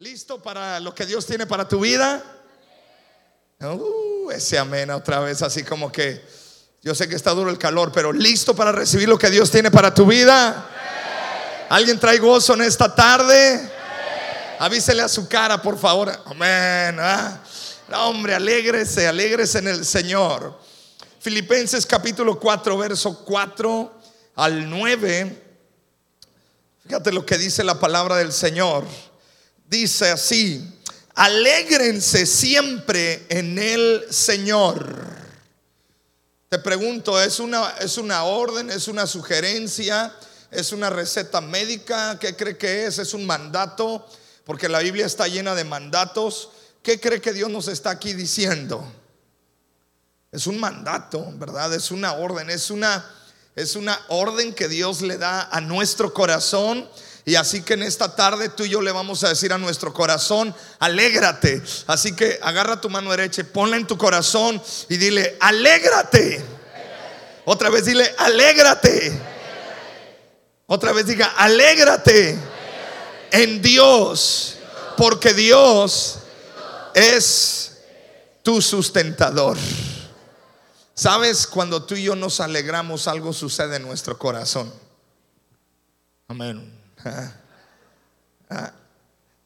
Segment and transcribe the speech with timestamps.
[0.00, 2.24] ¿Listo para lo que Dios tiene para tu vida?
[3.60, 6.24] Uh, ese amén otra vez, así como que
[6.80, 9.70] yo sé que está duro el calor, pero listo para recibir lo que Dios tiene
[9.70, 10.66] para tu vida.
[11.68, 13.70] ¿Alguien trae gozo en esta tarde?
[14.58, 16.10] Avísele a su cara, por favor.
[16.24, 16.96] Amén.
[16.98, 17.38] ¿ah?
[17.96, 20.58] hombre, alégrese, alégrese en el Señor.
[21.20, 24.00] Filipenses capítulo 4, verso 4
[24.36, 25.42] al 9.
[26.84, 28.86] Fíjate lo que dice la palabra del Señor
[29.70, 30.68] dice así,
[31.14, 35.08] alégrense siempre en el Señor.
[36.48, 40.12] Te pregunto, ¿es una, ¿es una orden, es una sugerencia,
[40.50, 42.18] es una receta médica?
[42.18, 42.98] ¿Qué cree que es?
[42.98, 44.04] ¿Es un mandato?
[44.44, 46.50] Porque la Biblia está llena de mandatos.
[46.82, 48.84] ¿Qué cree que Dios nos está aquí diciendo?
[50.32, 51.72] Es un mandato, ¿verdad?
[51.74, 53.08] Es una orden, es una,
[53.54, 56.88] es una orden que Dios le da a nuestro corazón
[57.24, 59.92] y así que en esta tarde tú y yo le vamos a decir a nuestro
[59.92, 61.62] corazón, alégrate.
[61.86, 66.42] Así que agarra tu mano derecha ponla en tu corazón y dile, alégrate.
[67.44, 69.12] Otra vez dile, alégrate.
[70.66, 72.38] Otra vez diga, alégrate
[73.32, 74.56] en Dios,
[74.96, 76.20] porque Dios
[76.94, 77.78] es
[78.42, 79.58] tu sustentador.
[80.94, 81.46] ¿Sabes?
[81.46, 84.72] Cuando tú y yo nos alegramos, algo sucede en nuestro corazón.
[86.28, 86.79] Amén.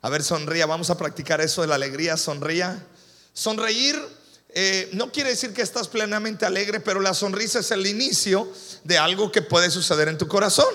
[0.03, 0.67] A ver, sonría.
[0.67, 2.17] Vamos a practicar eso de la alegría.
[2.17, 2.85] Sonría.
[3.33, 4.01] Sonreír
[4.57, 8.49] eh, no quiere decir que estás plenamente alegre, pero la sonrisa es el inicio
[8.85, 10.73] de algo que puede suceder en tu corazón.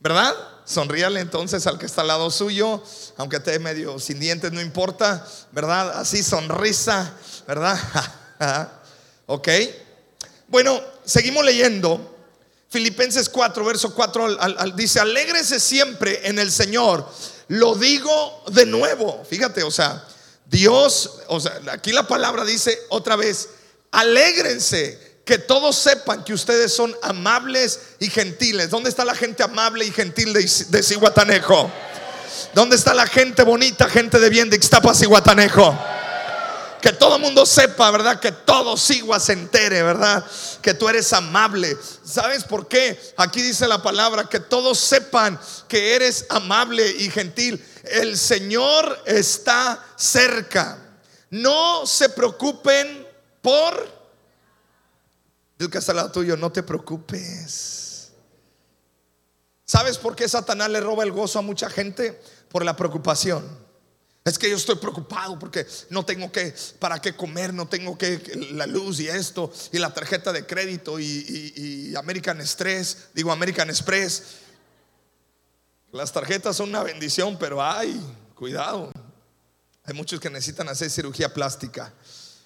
[0.00, 0.34] ¿Verdad?
[0.66, 2.82] Sonríale entonces al que está al lado suyo,
[3.16, 5.98] aunque esté medio sin dientes, no importa, ¿verdad?
[5.98, 7.14] Así sonrisa,
[7.46, 7.78] ¿verdad?
[9.26, 9.48] ok.
[10.48, 12.13] Bueno, seguimos leyendo.
[12.68, 14.36] Filipenses 4, verso 4
[14.74, 17.08] dice, alégrese siempre en el Señor.
[17.48, 19.24] Lo digo de nuevo.
[19.28, 20.04] Fíjate, o sea,
[20.46, 23.48] Dios, o sea, aquí la palabra dice otra vez,
[23.92, 28.70] alégrense, que todos sepan que ustedes son amables y gentiles.
[28.70, 30.82] ¿Dónde está la gente amable y gentil de, de?
[32.52, 35.78] ¿Dónde está la gente bonita, gente de bien de Ixtapas y Guatanejo?
[36.84, 38.20] Que todo el mundo sepa, ¿verdad?
[38.20, 40.22] Que todo Sigua se entere, ¿verdad?
[40.60, 41.78] Que tú eres amable.
[42.04, 43.00] ¿Sabes por qué?
[43.16, 47.64] Aquí dice la palabra, que todos sepan que eres amable y gentil.
[47.84, 50.76] El Señor está cerca.
[51.30, 53.08] No se preocupen
[53.40, 53.88] por...
[55.58, 58.10] Dios que está al lado tuyo, no te preocupes.
[59.64, 62.20] ¿Sabes por qué Satanás le roba el gozo a mucha gente?
[62.50, 63.63] Por la preocupación.
[64.24, 68.18] Es que yo estoy preocupado porque no tengo que, para qué comer, no tengo que,
[68.52, 74.22] la luz y esto, y la tarjeta de crédito y, American Express, digo American Express.
[75.92, 78.00] Las tarjetas son una bendición, pero ay,
[78.34, 78.90] cuidado.
[79.84, 81.92] Hay muchos que necesitan hacer cirugía plástica.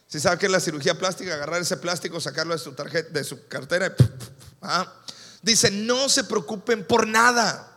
[0.08, 3.22] Si sabe que es la cirugía plástica, agarrar ese plástico, sacarlo de su tarjeta, de
[3.22, 3.94] su cartera.
[4.62, 4.92] ¿ah?
[5.42, 7.72] Dice, no se preocupen por nada.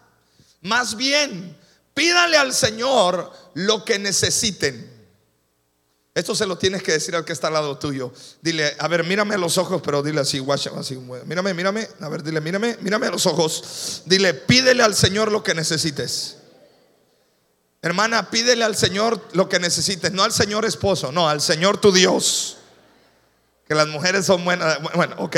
[0.62, 1.56] Más bien,
[1.94, 4.90] Pídale al Señor lo que necesiten.
[6.14, 8.12] Esto se lo tienes que decir al que está al lado tuyo.
[8.42, 10.46] Dile, a ver, mírame a los ojos, pero dile así,
[10.78, 14.04] así, mírame, mírame, a ver, dile, mírame, mírame a los ojos.
[14.06, 16.38] Dile, pídele al Señor lo que necesites.
[17.82, 21.94] Hermana, pídele al Señor lo que necesites, no al Señor esposo, no, al Señor tu
[21.94, 22.58] Dios.
[23.68, 24.80] Que las mujeres son buenas.
[24.94, 25.38] Bueno, ok.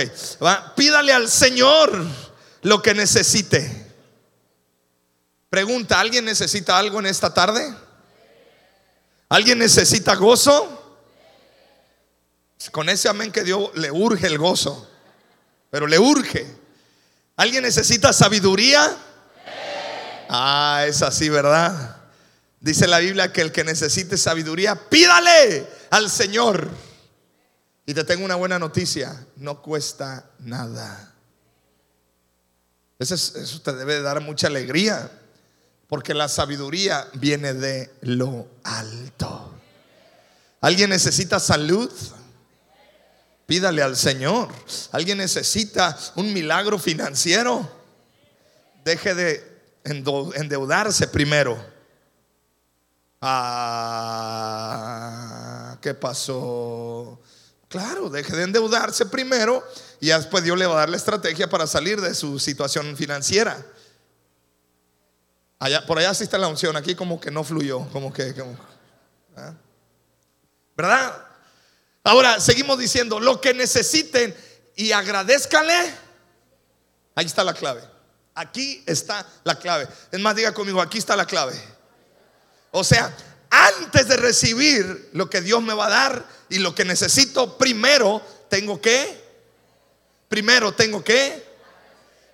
[0.75, 2.03] Pídale al Señor
[2.63, 3.82] lo que necesite.
[5.53, 7.71] Pregunta, ¿alguien necesita algo en esta tarde?
[9.29, 10.97] ¿Alguien necesita gozo?
[12.71, 14.89] Con ese amén que Dios le urge el gozo,
[15.69, 16.43] pero le urge.
[17.35, 18.97] ¿Alguien necesita sabiduría?
[20.27, 21.97] Ah, es así, ¿verdad?
[22.59, 26.67] Dice la Biblia que el que necesite sabiduría, pídale al Señor.
[27.85, 31.13] Y te tengo una buena noticia, no cuesta nada.
[32.97, 35.11] Eso, te debe dar mucha alegría.
[35.93, 39.53] Porque la sabiduría viene de lo alto.
[40.59, 41.91] ¿Alguien necesita salud?
[43.45, 44.49] Pídale al Señor.
[44.91, 47.69] ¿Alguien necesita un milagro financiero?
[48.83, 49.47] Deje de
[49.83, 51.63] endeudarse primero.
[53.21, 54.17] Ah,
[55.79, 57.21] ¿qué pasó?
[57.67, 59.63] Claro, deje de endeudarse primero
[59.99, 63.63] y después Dios le va a dar la estrategia para salir de su situación financiera
[65.87, 68.33] por allá sí está la unción, aquí como que no fluyó, como que...
[69.37, 69.53] ¿ah?
[70.75, 71.25] ¿Verdad?
[72.03, 74.35] Ahora seguimos diciendo, lo que necesiten
[74.75, 75.93] y agradezcale,
[77.15, 77.81] ahí está la clave.
[78.35, 79.87] Aquí está la clave.
[80.11, 81.53] Es más, diga conmigo, aquí está la clave.
[82.71, 83.15] O sea,
[83.49, 88.21] antes de recibir lo que Dios me va a dar y lo que necesito, primero
[88.49, 89.23] tengo que,
[90.27, 91.42] primero tengo que,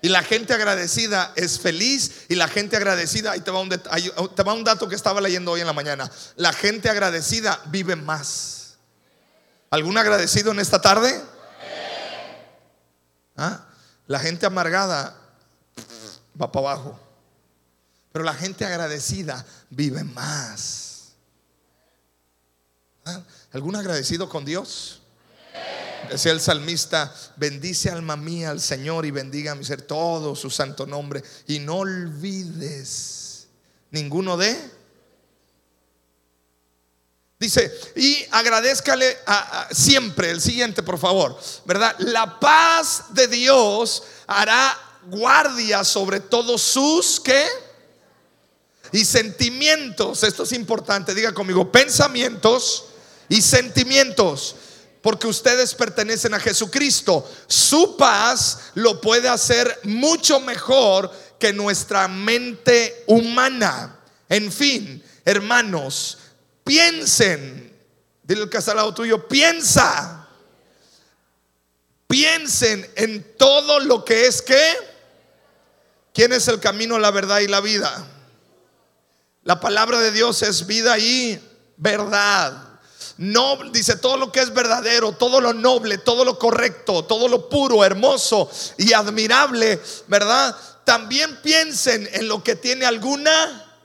[0.01, 4.43] y la gente agradecida es feliz y la gente agradecida, ahí te va, un te
[4.43, 8.77] va un dato que estaba leyendo hoy en la mañana, la gente agradecida vive más.
[9.69, 11.21] ¿Algún agradecido en esta tarde?
[13.35, 13.65] ¿Ah?
[14.07, 15.15] La gente amargada
[16.39, 16.99] va para abajo.
[18.11, 21.13] Pero la gente agradecida vive más.
[23.05, 23.21] ¿Ah?
[23.51, 25.01] ¿Algún agradecido con Dios?
[26.09, 30.49] Decía el salmista, bendice alma mía al Señor y bendiga a mi ser todo su
[30.49, 31.23] santo nombre.
[31.47, 33.47] Y no olvides
[33.91, 34.79] ninguno de
[37.39, 39.17] Dice, y agradezcale
[39.71, 41.95] siempre, el siguiente por favor, ¿verdad?
[41.99, 47.47] La paz de Dios hará guardia sobre todos sus, ¿qué?
[48.91, 52.87] Y sentimientos, esto es importante, diga conmigo, pensamientos
[53.29, 54.55] y sentimientos,
[55.01, 57.29] porque ustedes pertenecen a Jesucristo.
[57.47, 63.99] Su paz lo puede hacer mucho mejor que nuestra mente humana.
[64.27, 66.17] En fin, hermanos,
[66.63, 67.73] piensen.
[68.23, 70.27] Dile que está al lado tuyo, piensa.
[72.07, 74.89] Piensen en todo lo que es que.
[76.13, 78.05] ¿Quién es el camino, la verdad y la vida?
[79.43, 81.39] La palabra de Dios es vida y
[81.77, 82.68] verdad.
[83.19, 87.49] No, dice todo lo que es verdadero, todo lo noble, todo lo correcto, todo lo
[87.49, 90.55] puro, hermoso y admirable, ¿verdad?
[90.85, 93.75] También piensen en lo que tiene alguna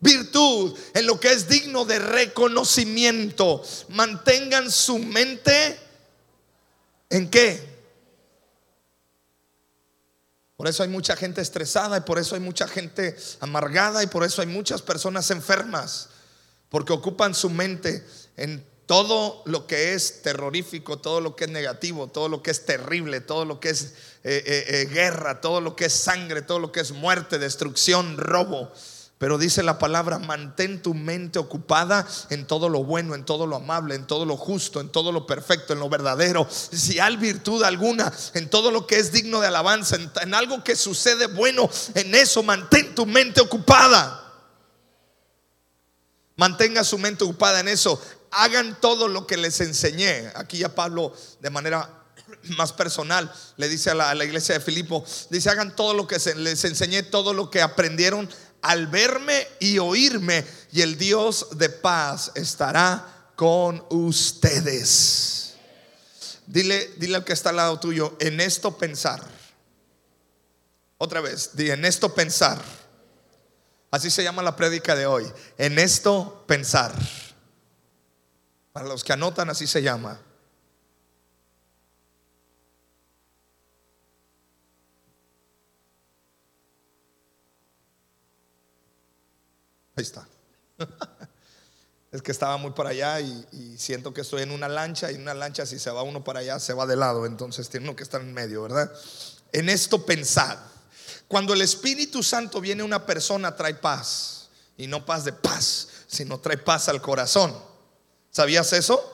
[0.00, 3.62] virtud, en lo que es digno de reconocimiento.
[3.90, 5.78] Mantengan su mente
[7.10, 7.74] en qué?
[10.56, 14.24] Por eso hay mucha gente estresada y por eso hay mucha gente amargada y por
[14.24, 16.08] eso hay muchas personas enfermas,
[16.70, 22.08] porque ocupan su mente en todo lo que es terrorífico, todo lo que es negativo,
[22.08, 23.94] todo lo que es terrible, todo lo que es
[24.24, 28.18] eh, eh, eh, guerra, todo lo que es sangre, todo lo que es muerte, destrucción,
[28.18, 28.72] robo.
[29.16, 33.56] Pero dice la palabra, mantén tu mente ocupada en todo lo bueno, en todo lo
[33.56, 36.46] amable, en todo lo justo, en todo lo perfecto, en lo verdadero.
[36.50, 40.76] Si hay virtud alguna, en todo lo que es digno de alabanza, en, algo que
[40.76, 44.23] sucede bueno, en eso mantén tu mente ocupada.
[46.36, 48.00] Mantenga su mente ocupada en eso.
[48.30, 50.32] Hagan todo lo que les enseñé.
[50.34, 52.04] Aquí ya Pablo de manera
[52.56, 56.64] más personal le dice a la, iglesia de Filipo, dice, hagan todo lo que les
[56.64, 58.28] enseñé, todo lo que aprendieron
[58.62, 65.54] al verme y oírme, y el Dios de paz estará con ustedes.
[66.46, 69.22] Dile, dile al que está al lado tuyo, en esto pensar.
[70.96, 72.58] Otra vez, dile, en esto pensar.
[73.94, 75.24] Así se llama la prédica de hoy.
[75.56, 76.92] En esto pensar.
[78.72, 80.20] Para los que anotan, así se llama.
[89.94, 90.26] Ahí está.
[92.10, 95.20] es que estaba muy para allá y, siento que estoy en una lancha y en
[95.20, 97.94] una lancha si se va uno para allá se va de lado, entonces tiene uno
[97.94, 98.92] que estar en medio, ¿verdad?
[99.52, 100.73] En esto pensad.
[101.28, 105.88] Cuando el Espíritu Santo viene a una persona trae paz y no paz de paz,
[106.06, 107.56] sino trae paz al corazón.
[108.30, 109.10] ¿Sabías eso?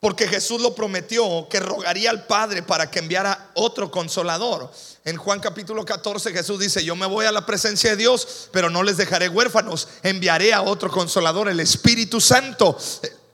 [0.00, 4.72] Porque Jesús lo prometió que rogaría al Padre para que enviara otro consolador.
[5.04, 8.70] En Juan capítulo 14 Jesús dice, yo me voy a la presencia de Dios, pero
[8.70, 9.88] no les dejaré huérfanos.
[10.02, 12.78] Enviaré a otro consolador, el Espíritu Santo,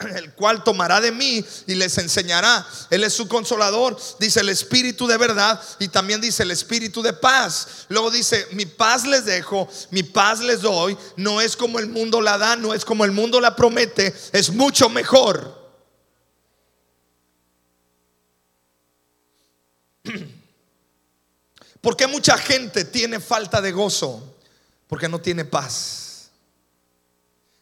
[0.01, 2.67] el cual tomará de mí y les enseñará.
[2.91, 7.13] Él es su consolador, dice el Espíritu de verdad y también dice el Espíritu de
[7.13, 7.87] paz.
[7.89, 10.97] Luego dice, mi paz les dejo, mi paz les doy.
[11.17, 14.51] No es como el mundo la da, no es como el mundo la promete, es
[14.51, 15.67] mucho mejor.
[21.81, 24.37] ¿Por qué mucha gente tiene falta de gozo?
[24.89, 26.06] Porque no tiene paz.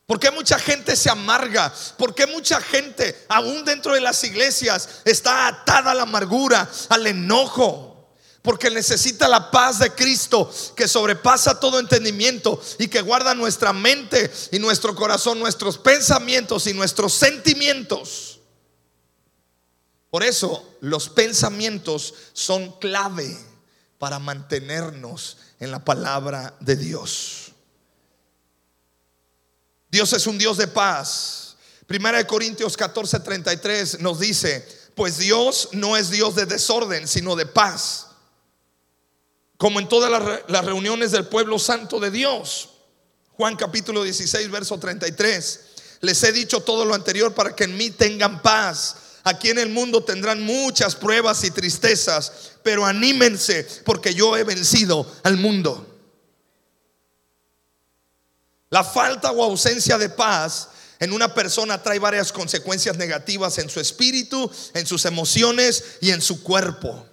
[0.07, 1.73] ¿Por qué mucha gente se amarga?
[1.97, 7.07] ¿Por qué mucha gente, aún dentro de las iglesias, está atada a la amargura, al
[7.07, 8.13] enojo?
[8.43, 14.31] Porque necesita la paz de Cristo que sobrepasa todo entendimiento y que guarda nuestra mente
[14.53, 18.41] y nuestro corazón, nuestros pensamientos y nuestros sentimientos.
[20.11, 23.35] Por eso los pensamientos son clave
[23.99, 27.44] para mantenernos en la palabra de Dios.
[29.95, 31.55] Dios es un Dios de paz.
[31.87, 37.37] Primera de Corintios 14, 33 nos dice, pues Dios no es Dios de desorden, sino
[37.37, 38.09] de paz.
[39.57, 40.11] Como en todas
[40.49, 42.71] las, reuniones del pueblo santo de Dios.
[43.37, 45.61] Juan capítulo 16, verso 33.
[46.01, 48.97] Les he dicho todo lo anterior para que en mí tengan paz.
[49.23, 52.33] Aquí en el mundo tendrán muchas pruebas y tristezas,
[52.65, 55.94] pero anímense porque yo he vencido al mundo.
[58.75, 63.79] La falta o ausencia de paz en una persona trae varias consecuencias negativas en su
[63.79, 67.07] espíritu, en sus emociones y en su cuerpo.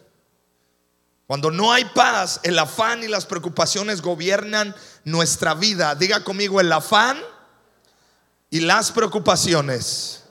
[1.28, 5.94] Cuando no hay paz, el afán y las preocupaciones gobiernan nuestra vida.
[5.94, 7.22] Diga conmigo el afán
[8.50, 10.24] y las preocupaciones.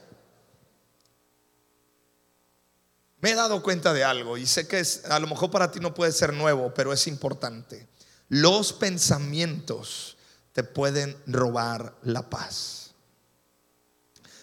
[3.21, 5.95] Me he dado cuenta de algo y sé que a lo mejor para ti no
[5.95, 7.87] puede ser nuevo, pero es importante.
[8.29, 10.17] Los pensamientos
[10.61, 12.91] te pueden robar la paz.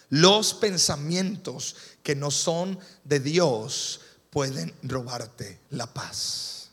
[0.10, 6.72] Los pensamientos que no son de Dios pueden robarte la paz.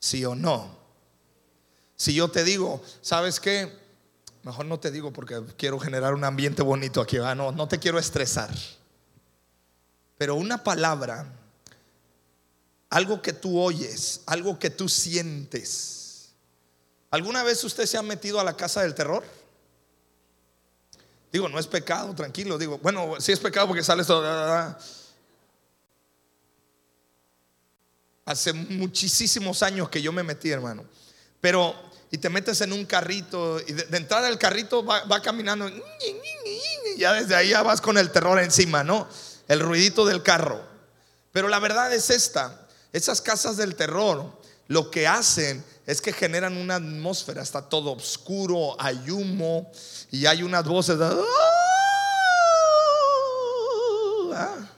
[0.00, 0.76] ¿Sí o no?
[1.94, 3.72] Si yo te digo, ¿sabes qué?
[4.42, 7.18] Mejor no te digo porque quiero generar un ambiente bonito aquí.
[7.18, 8.52] No, no te quiero estresar.
[10.16, 11.32] Pero una palabra,
[12.90, 15.97] algo que tú oyes, algo que tú sientes.
[17.10, 19.24] ¿Alguna vez usted se ha metido a la casa del terror?
[21.32, 22.58] Digo, no es pecado, tranquilo.
[22.58, 24.76] Digo, bueno, sí es pecado porque sales todo.
[28.24, 30.84] Hace muchísimos años que yo me metí, hermano.
[31.40, 31.74] Pero,
[32.10, 37.12] y te metes en un carrito, y de, entrada el carrito va, caminando, y ya
[37.12, 39.08] desde ahí ya vas con el terror encima, ¿no?
[39.46, 40.62] El ruidito del carro.
[41.32, 44.38] Pero la verdad es esta: esas casas del terror
[44.68, 49.70] lo que hacen es que generan una atmósfera, está todo oscuro, hay humo,
[50.10, 50.98] y hay unas voces.
[50.98, 51.06] De,
[54.34, 54.68] ¡Ah!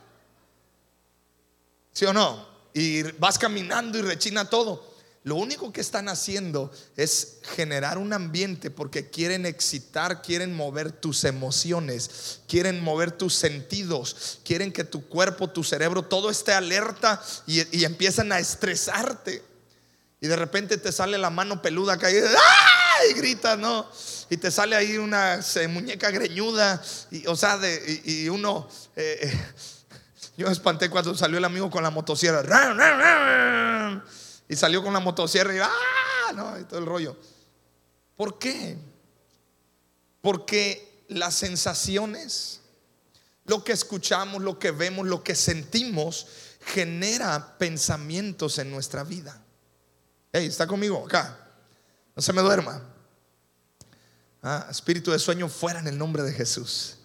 [1.93, 2.51] ¿Sí o no?
[2.73, 4.89] y vas caminando y rechina todo.
[5.23, 11.25] Lo único que están haciendo es generar un ambiente porque quieren excitar, quieren mover tus
[11.25, 17.83] emociones, quieren mover tus sentidos, quieren que tu cuerpo, tu cerebro, todo esté alerta y,
[17.83, 19.43] empiezan a estresarte.
[20.23, 22.29] Y de repente te sale la mano peluda caída
[23.09, 23.89] y gritas, ¿no?
[24.29, 27.59] Y te sale ahí una muñeca greñuda, y, o sea,
[28.05, 28.69] y, uno...
[28.95, 29.45] Eh, eh,
[30.37, 32.43] yo me espanté cuando salió el amigo con la motosierra.
[34.47, 36.33] Y salió con la motosierra y, ¡ah!
[36.35, 37.17] No, y todo el rollo.
[38.15, 38.77] ¿Por qué?
[40.21, 42.61] Porque las sensaciones,
[43.45, 46.27] lo que escuchamos, lo que vemos, lo que sentimos,
[46.63, 49.40] genera pensamientos en nuestra vida.
[50.33, 51.37] Hey, ¿está conmigo acá?
[52.15, 52.81] No se me duerma.
[54.41, 56.97] Ah, espíritu de sueño fuera en el nombre de Jesús.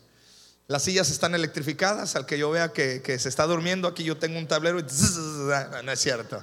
[0.69, 2.15] Las sillas están electrificadas.
[2.17, 5.93] Al que yo vea que, se está durmiendo, aquí yo tengo un tablero y no
[5.93, 6.43] es cierto.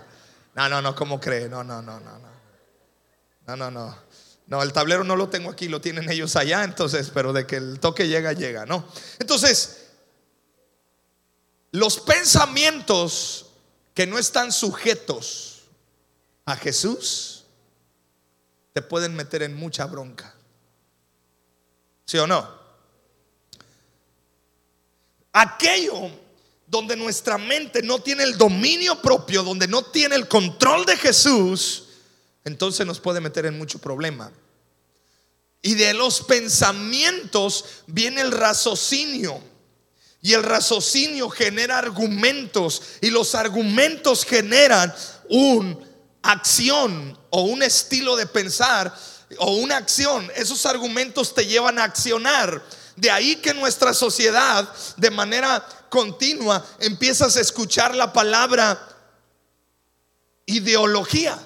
[0.55, 1.47] No, no, no, ¿cómo cree?
[1.47, 2.33] No, no, no, no, no.
[3.47, 3.97] No, no, no.
[4.47, 7.55] No, el tablero no lo tengo aquí, lo tienen ellos allá, entonces, pero de que
[7.55, 8.85] el toque llega, llega, ¿no?
[9.19, 9.87] Entonces,
[11.71, 13.47] los pensamientos
[13.93, 15.52] que no están sujetos
[16.45, 17.45] a Jesús
[18.73, 20.35] te pueden meter en mucha bronca.
[22.05, 22.63] ¿Sí o no?
[25.33, 26.11] aquello
[26.67, 31.85] donde nuestra mente no tiene el dominio propio, donde no tiene el control de Jesús,
[32.45, 34.31] entonces nos puede meter en mucho problema.
[35.61, 39.39] Y de los pensamientos viene el raciocinio.
[40.21, 42.81] Y el raciocinio genera argumentos.
[43.01, 44.93] Y los argumentos generan
[45.29, 45.77] una
[46.23, 48.93] acción o un estilo de pensar
[49.37, 50.31] o una acción.
[50.35, 52.63] Esos argumentos te llevan a accionar.
[52.95, 58.79] De ahí que nuestra sociedad de manera continua empiezas a escuchar la palabra
[60.45, 61.37] ideología.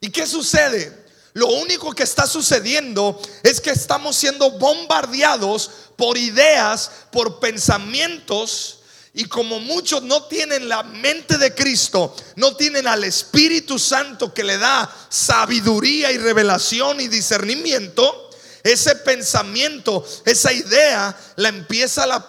[0.00, 1.06] ¿Y qué sucede?
[1.34, 8.77] Lo único que está sucediendo es que estamos siendo bombardeados por ideas, por pensamientos,
[9.18, 14.44] y como muchos no tienen la mente de Cristo, no tienen al Espíritu Santo que
[14.44, 18.30] le da sabiduría y revelación y discernimiento,
[18.62, 22.24] ese pensamiento, esa idea, la empieza la,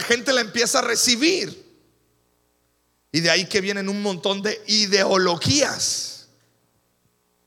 [0.00, 1.64] gente la empieza a recibir.
[3.12, 6.26] Y de ahí que vienen un montón de ideologías.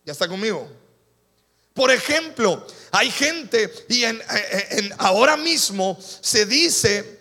[0.06, 0.72] ¿Ya está conmigo?
[1.74, 4.24] Por ejemplo, hay gente y en,
[5.00, 7.15] ahora mismo se dice,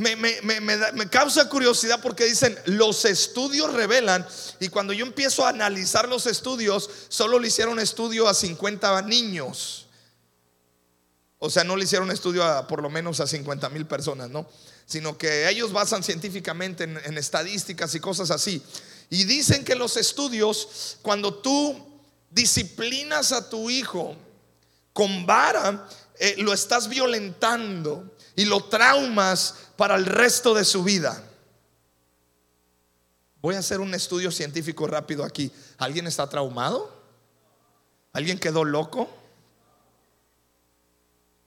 [0.00, 4.26] me, causa curiosidad porque dicen, los estudios revelan,
[4.58, 9.86] y cuando yo empiezo a analizar los estudios, solo le hicieron estudio a 50 niños.
[11.38, 14.48] O sea, no le hicieron estudio a por lo menos a 50 mil personas, ¿no?
[14.86, 18.62] Sino que ellos basan científicamente en, en, estadísticas y cosas así.
[19.08, 21.76] Y dicen que los estudios, cuando tú
[22.30, 24.16] disciplinas a tu hijo
[24.92, 25.88] con vara,
[26.18, 31.22] eh, lo estás violentando y lo traumas para el resto de su vida.
[33.40, 35.50] Voy a hacer un estudio científico rápido aquí.
[35.78, 36.92] ¿Alguien está traumado?
[38.12, 39.08] ¿Alguien quedó loco?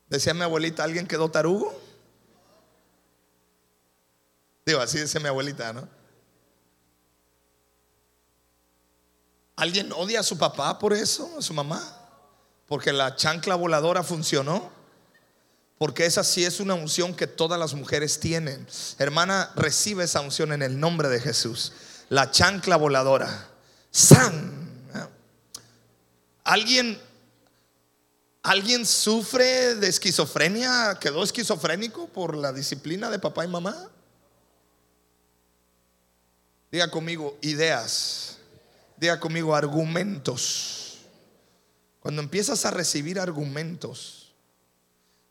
[0.09, 1.73] Decía mi abuelita, ¿alguien quedó tarugo?
[4.65, 5.87] Digo, así dice mi abuelita, ¿no?
[9.55, 11.81] ¿Alguien odia a su papá por eso, a su mamá?
[12.67, 14.71] Porque la chancla voladora funcionó.
[15.83, 18.65] Porque esa sí es una unción que todas las mujeres tienen.
[18.99, 21.73] Hermana, recibe esa unción en el nombre de Jesús.
[22.07, 23.49] La chancla voladora.
[23.91, 25.11] San.
[26.45, 26.97] ¿Alguien,
[28.43, 30.97] ¿Alguien sufre de esquizofrenia?
[31.01, 33.89] ¿Quedó esquizofrénico por la disciplina de papá y mamá?
[36.71, 38.37] Diga conmigo, ideas.
[38.95, 40.99] Diga conmigo, argumentos.
[41.99, 44.22] Cuando empiezas a recibir argumentos,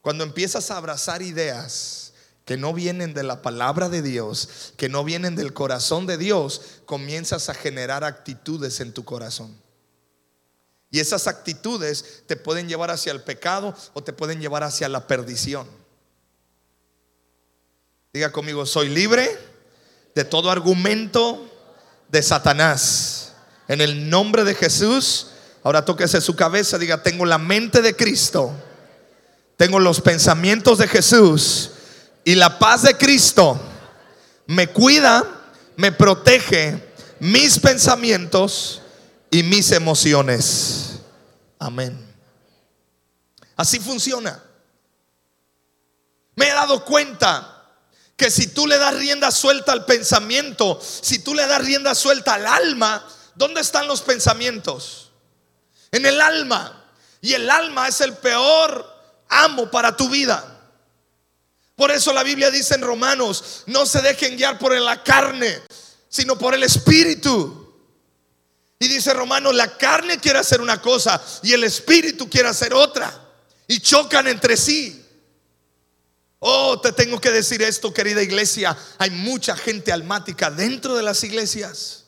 [0.02, 2.12] cuando empiezas a abrazar ideas
[2.44, 6.60] que no vienen de la palabra de Dios, que no vienen del corazón de Dios,
[6.86, 9.56] comienzas a generar actitudes en tu corazón.
[10.90, 15.06] Y esas actitudes te pueden llevar hacia el pecado o te pueden llevar hacia la
[15.06, 15.66] perdición.
[18.12, 19.38] Diga conmigo, soy libre
[20.14, 21.48] de todo argumento
[22.10, 23.32] de Satanás.
[23.68, 25.28] En el nombre de Jesús,
[25.62, 28.52] ahora tóquese su cabeza, diga, tengo la mente de Cristo,
[29.62, 31.70] tengo los pensamientos de Jesús
[32.24, 33.60] y la paz de Cristo
[34.46, 35.24] me cuida,
[35.76, 38.82] me protege mis pensamientos
[39.30, 40.98] y mis emociones.
[41.60, 41.96] Amén.
[43.54, 44.42] Así funciona.
[46.34, 47.64] Me he dado cuenta
[48.16, 52.34] que si tú le das rienda suelta al pensamiento, si tú le das rienda suelta
[52.34, 55.12] al alma, ¿dónde están los pensamientos?
[55.92, 56.80] En el alma.
[57.20, 58.91] Y el alma es el peor
[59.32, 60.48] amo para tu vida.
[61.74, 65.62] Por eso la Biblia dice en Romanos, no se dejen guiar por la carne,
[66.08, 67.58] sino por el espíritu.
[68.78, 73.12] Y dice Romanos, la carne quiere hacer una cosa y el espíritu quiere hacer otra.
[73.66, 75.02] Y chocan entre sí.
[76.40, 78.76] Oh, te tengo que decir esto, querida iglesia.
[78.98, 82.06] Hay mucha gente almática dentro de las iglesias.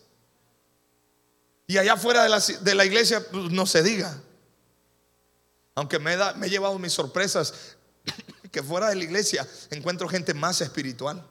[1.66, 4.20] Y allá afuera de la, iglesia, pues, no se diga.
[5.74, 7.76] Aunque me, da, me he llevado mis sorpresas,
[8.52, 11.26] que fuera de la iglesia encuentro gente más espiritual.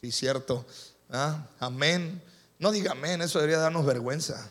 [0.00, 0.64] Sí, cierto.
[1.10, 2.22] Ah, amén.
[2.58, 4.48] No diga amén, eso debería darnos vergüenza.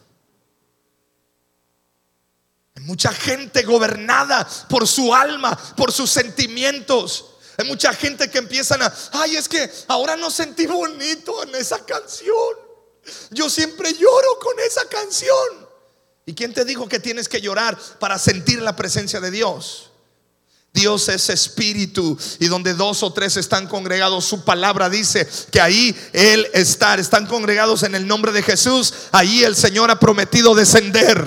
[2.76, 7.34] Hay mucha gente gobernada por su alma, por sus sentimientos.
[7.58, 11.84] Hay mucha gente que empiezan a, ay, es que ahora no sentí bonito en esa
[11.86, 12.68] canción.
[13.32, 15.67] Yo siempre lloro con esa canción.
[16.28, 19.92] ¿Y quién te dijo que tienes que llorar para sentir la presencia de Dios?
[20.74, 25.96] Dios es espíritu y donde dos o tres están congregados, su palabra dice que ahí
[26.12, 26.96] Él está.
[26.96, 28.94] Están congregados en el nombre de Jesús.
[29.14, 31.26] Ahí el Señor ha prometido descender.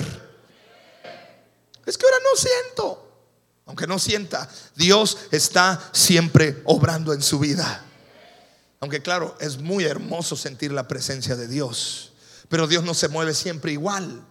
[1.87, 3.07] Es que ahora no siento.
[3.65, 7.83] Aunque no sienta, Dios está siempre obrando en su vida.
[8.79, 12.11] Aunque claro, es muy hermoso sentir la presencia de Dios.
[12.49, 14.27] Pero Dios no se mueve siempre igual.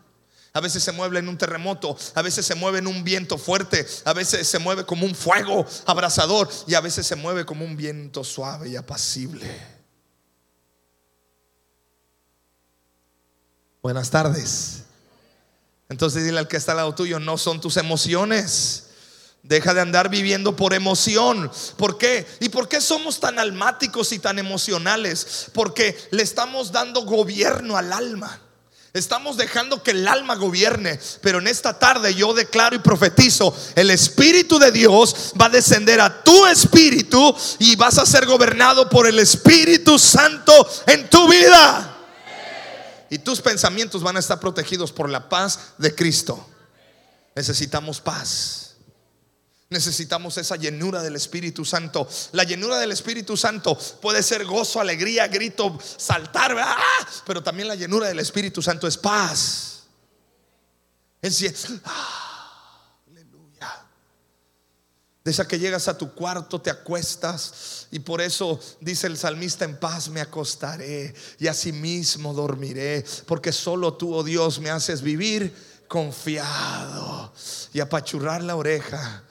[0.53, 3.87] A veces se mueve en un terremoto, a veces se mueve en un viento fuerte,
[4.05, 7.77] a veces se mueve como un fuego abrasador y a veces se mueve como un
[7.77, 9.47] viento suave y apacible.
[13.81, 14.83] Buenas tardes.
[15.89, 18.87] Entonces dile al que está al lado tuyo, no son tus emociones.
[19.43, 21.51] Deja de andar viviendo por emoción.
[21.77, 22.27] ¿Por qué?
[22.41, 25.47] ¿Y por qué somos tan almáticos y tan emocionales?
[25.55, 28.41] Porque le estamos dando gobierno al alma.
[28.93, 30.99] Estamos dejando que el alma gobierne.
[31.21, 36.01] Pero en esta tarde yo declaro y profetizo, el Espíritu de Dios va a descender
[36.01, 41.97] a tu espíritu y vas a ser gobernado por el Espíritu Santo en tu vida
[43.11, 46.49] y tus pensamientos van a estar protegidos por la paz de Cristo.
[47.35, 48.70] Necesitamos paz.
[49.71, 52.09] Necesitamos esa llenura del Espíritu Santo.
[52.33, 57.07] La llenura del Espíritu Santo puede ser gozo, alegría, grito, saltar, ¡ah!
[57.25, 59.85] pero también la llenura del Espíritu Santo es paz.
[61.23, 62.31] Es ¡ah!
[65.23, 69.67] De esa que llegas a tu cuarto, te acuestas y por eso dice el salmista,
[69.67, 75.55] en paz me acostaré y asimismo dormiré, porque solo tú, oh Dios, me haces vivir
[75.89, 77.35] confiado
[77.75, 79.25] y apachurrar la oreja.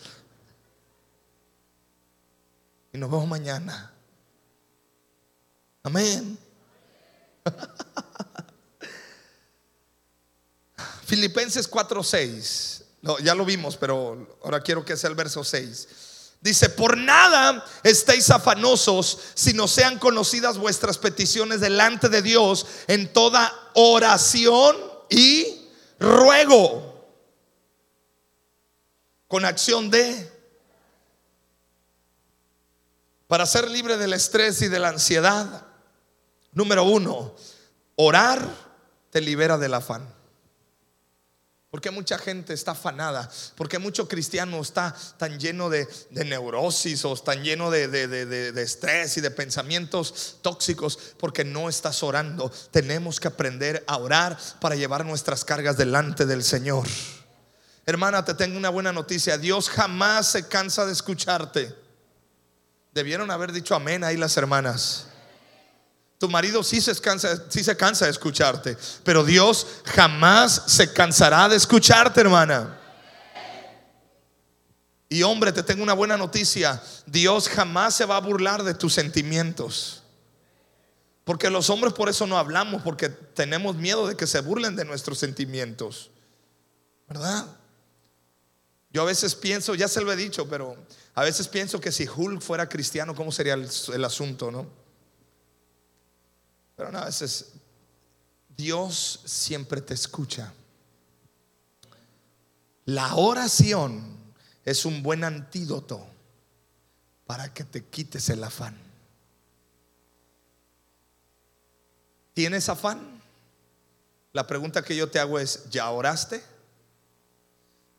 [2.92, 3.94] Y nos vemos mañana.
[5.84, 6.38] Amén.
[11.06, 12.84] Filipenses 4:6.
[13.24, 15.88] ya lo vimos, pero ahora quiero que sea el verso 6.
[16.42, 23.12] Dice, por nada estéis afanosos si no sean conocidas vuestras peticiones delante de Dios en
[23.12, 24.78] toda oración
[25.10, 25.68] y
[26.00, 27.08] ruego.
[29.28, 30.39] Con acción de...
[33.30, 35.68] Para ser libre del estrés y de la ansiedad.
[36.52, 37.36] Número uno,
[37.96, 38.44] orar
[39.12, 40.12] te libera del afán.
[41.70, 43.30] Porque mucha gente está afanada?
[43.56, 49.22] Porque mucho cristiano está tan lleno de, neurosis o tan lleno de, de, estrés y
[49.22, 52.52] de pensamientos tóxicos porque no estás orando.
[52.72, 56.88] Tenemos que aprender a orar para llevar nuestras cargas delante del Señor.
[57.86, 59.38] Hermana, te tengo una buena noticia.
[59.38, 61.89] Dios jamás se cansa de escucharte.
[62.92, 65.08] Debieron haber dicho amén ahí las hermanas.
[66.18, 71.48] Tu marido sí se, cansa, sí se cansa de escucharte, pero Dios jamás se cansará
[71.48, 72.78] de escucharte, hermana.
[75.08, 76.82] Y hombre, te tengo una buena noticia.
[77.06, 80.04] Dios jamás se va a burlar de tus sentimientos.
[81.24, 84.86] Porque los hombres por eso no hablamos, porque tenemos miedo de que se burlen de
[84.86, 86.12] nuestros sentimientos.
[87.08, 87.46] ¿Verdad?
[88.92, 90.76] Yo a veces pienso, ya se lo he dicho, pero
[91.20, 94.66] a veces pienso que si Hulk fuera cristiano, ¿cómo sería el, asunto, no?
[96.78, 97.52] Pero a veces
[98.56, 100.54] Dios siempre te escucha.
[102.86, 104.02] La oración
[104.64, 106.08] es un buen antídoto
[107.26, 108.78] para que te quites el afán.
[112.34, 113.22] ¿Tienes afán?
[114.32, 116.42] La pregunta que yo te hago es, ¿ya oraste?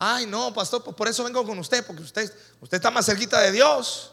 [0.02, 3.38] Ay, no, pastor, pues por eso vengo con usted, porque usted, usted está más cerquita
[3.42, 4.12] de Dios.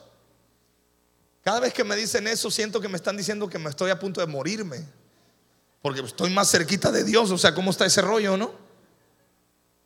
[1.41, 3.97] Cada vez que me dicen eso, siento que me están diciendo que me estoy a
[3.97, 4.85] punto de morirme.
[5.81, 7.31] Porque estoy más cerquita de Dios.
[7.31, 8.51] O sea, ¿cómo está ese rollo, no?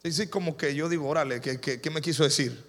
[0.04, 2.66] Sí, sí, como que yo digo, órale, ¿qué, me quiso decir?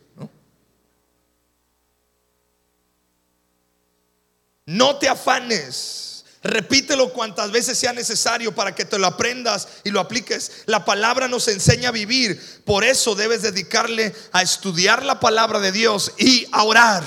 [4.67, 6.12] No te afanes.
[6.43, 10.65] Repítelo cuantas veces sea necesario para que te lo aprendas y lo apliques.
[10.67, 12.63] La palabra nos enseña a vivir.
[12.65, 17.05] Por eso debes dedicarle a estudiar la palabra de Dios y a orar.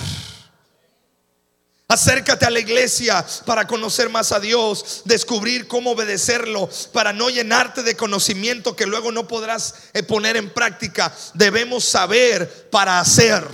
[1.88, 7.84] Acércate a la iglesia para conocer más a Dios, descubrir cómo obedecerlo, para no llenarte
[7.84, 11.16] de conocimiento que luego no podrás eh, poner en práctica.
[11.36, 13.48] Debemos saber para hacer.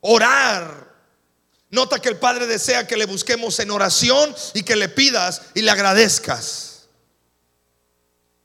[0.00, 0.85] Orar.
[1.76, 5.60] Nota que el Padre desea que le busquemos en oración y que le pidas y
[5.60, 6.86] le agradezcas.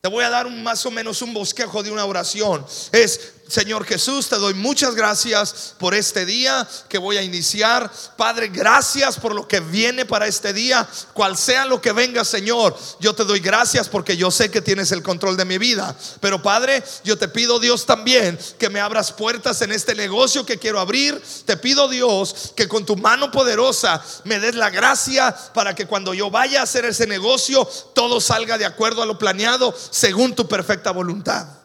[0.02, 2.66] Te voy a dar un, más o menos un bosquejo de una oración.
[2.92, 7.92] Es Señor Jesús, te doy muchas gracias por este día que voy a iniciar.
[8.16, 10.88] Padre, gracias por lo que viene para este día.
[11.12, 14.90] Cual sea lo que venga, Señor, yo te doy gracias porque yo sé que tienes
[14.90, 15.94] el control de mi vida.
[16.22, 20.58] Pero Padre, yo te pido Dios también que me abras puertas en este negocio que
[20.58, 21.22] quiero abrir.
[21.44, 26.14] Te pido Dios que con tu mano poderosa me des la gracia para que cuando
[26.14, 30.48] yo vaya a hacer ese negocio, todo salga de acuerdo a lo planeado según tu
[30.48, 31.61] perfecta voluntad.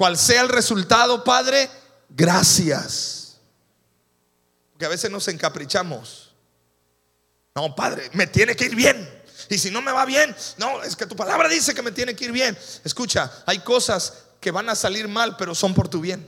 [0.00, 1.68] Cual sea el resultado, Padre,
[2.08, 3.36] gracias.
[4.70, 6.32] Porque a veces nos encaprichamos.
[7.54, 9.22] No, Padre, me tiene que ir bien.
[9.50, 12.16] Y si no me va bien, no, es que tu palabra dice que me tiene
[12.16, 12.56] que ir bien.
[12.82, 16.26] Escucha, hay cosas que van a salir mal, pero son por tu bien.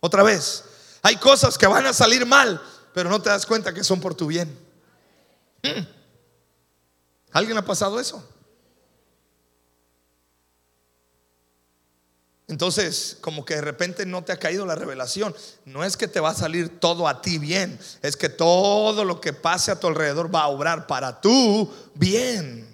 [0.00, 0.64] Otra vez,
[1.02, 2.60] hay cosas que van a salir mal,
[2.94, 4.58] pero no te das cuenta que son por tu bien.
[5.62, 5.86] ¿Mm?
[7.30, 8.28] ¿Alguien ha pasado eso?
[12.48, 15.36] Entonces, como que de repente no te ha caído la revelación.
[15.66, 19.20] No es que te va a salir todo a ti bien, es que todo lo
[19.20, 22.66] que pase a tu alrededor va a obrar para tu bien.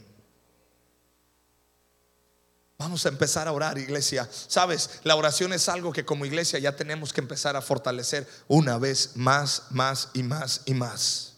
[2.79, 4.29] Vamos a empezar a orar, iglesia.
[4.31, 8.79] Sabes, la oración es algo que como iglesia ya tenemos que empezar a fortalecer una
[8.79, 11.35] vez más, más y más y más.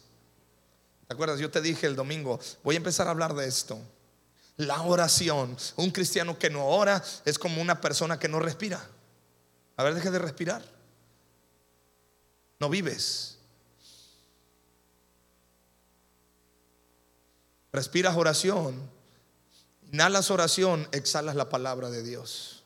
[1.07, 1.39] ¿Te acuerdas?
[1.39, 3.79] Yo te dije el domingo, voy a empezar a hablar de esto.
[4.57, 5.55] La oración.
[5.75, 8.83] Un cristiano que no ora es como una persona que no respira.
[9.75, 10.63] A ver, deje de respirar.
[12.59, 13.37] No vives.
[17.71, 18.97] Respiras oración.
[19.91, 22.63] Inhalas oración, exhalas la palabra de Dios.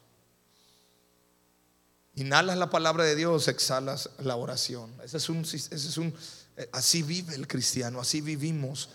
[2.15, 4.91] Inhalas la palabra de Dios, exhalas la oración.
[5.03, 6.13] Ese es un, ese es un
[6.57, 8.89] eh, así vive el cristiano, así vivimos.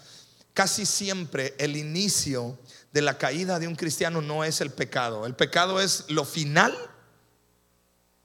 [0.52, 2.58] Casi siempre el inicio
[2.96, 5.26] de la caída de un cristiano no es el pecado.
[5.26, 6.74] El pecado es lo final.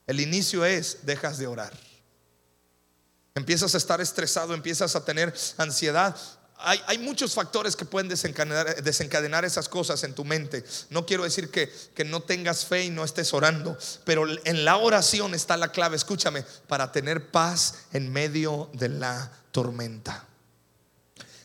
[0.06, 1.74] El inicio es dejas de orar.
[3.34, 6.16] Empiezas a estar estresado, empiezas a tener ansiedad.
[6.56, 10.64] hay, muchos factores que pueden desencadenar, desencadenar, esas cosas en tu mente.
[10.88, 14.78] No quiero decir que, que no tengas fe y no estés orando, pero en la
[14.78, 20.26] oración está la clave, escúchame, para tener paz en medio de la tormenta.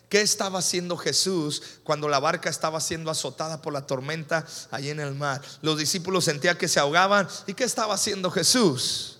[0.09, 5.01] ¿Qué estaba haciendo Jesús cuando la barca estaba siendo azotada por la tormenta allí en
[5.01, 5.41] el mar?
[5.61, 7.27] Los discípulos sentían que se ahogaban.
[7.45, 9.19] ¿Y qué estaba haciendo Jesús?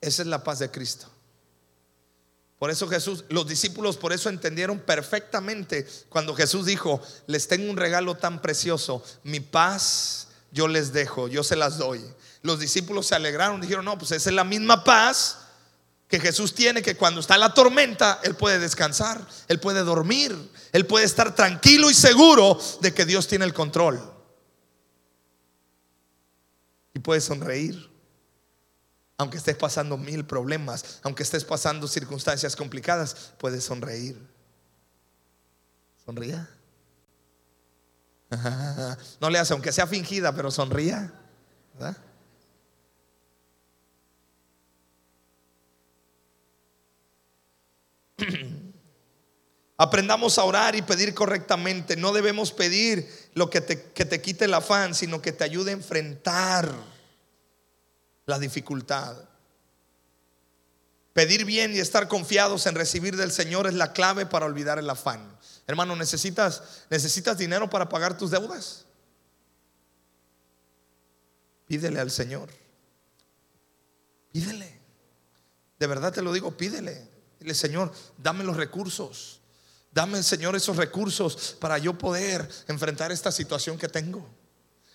[0.00, 1.06] Esa es la paz de Cristo.
[2.58, 7.76] Por eso Jesús, los discípulos por eso entendieron perfectamente cuando Jesús dijo, les tengo un
[7.76, 12.04] regalo tan precioso, mi paz yo les dejo, yo se las doy.
[12.42, 15.38] Los discípulos se alegraron, dijeron, no, pues esa es la misma paz
[16.10, 20.36] que Jesús tiene, que cuando está la tormenta, Él puede descansar, Él puede dormir,
[20.72, 24.02] Él puede estar tranquilo y seguro de que Dios tiene el control.
[26.92, 27.90] Y puede sonreír
[29.20, 34.18] aunque estés pasando mil problemas, aunque estés pasando circunstancias complicadas, puedes sonreír.
[36.06, 36.48] Sonría.
[39.20, 41.12] No le hace, aunque sea fingida, pero sonría.
[49.76, 51.96] Aprendamos a orar y pedir correctamente.
[51.96, 55.70] No debemos pedir lo que te, que te quite el afán, sino que te ayude
[55.70, 56.70] a enfrentar
[58.26, 59.16] la dificultad.
[61.14, 64.88] Pedir bien y estar confiados en recibir del Señor es la clave para olvidar el
[64.88, 65.36] afán.
[65.66, 68.84] Hermano, ¿necesitas, necesitas dinero para pagar tus deudas?
[71.66, 72.50] Pídele al Señor.
[74.32, 74.78] Pídele.
[75.78, 77.08] De verdad te lo digo, pídele.
[77.40, 79.40] Dile, Señor, dame los recursos.
[79.92, 84.28] Dame, Señor, esos recursos para yo poder enfrentar esta situación que tengo.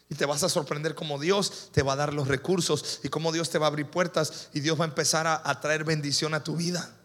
[0.07, 3.31] Y te vas a sorprender cómo Dios te va a dar los recursos y cómo
[3.31, 6.43] Dios te va a abrir puertas y Dios va a empezar a, traer bendición a
[6.43, 6.95] tu vida.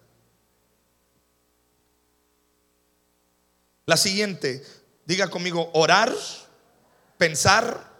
[3.86, 4.64] La siguiente,
[5.06, 6.14] diga conmigo, orar,
[7.16, 7.90] pensar,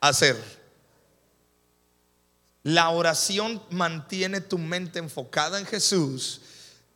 [0.00, 0.62] hacer.
[2.64, 6.40] La oración mantiene tu mente enfocada en Jesús.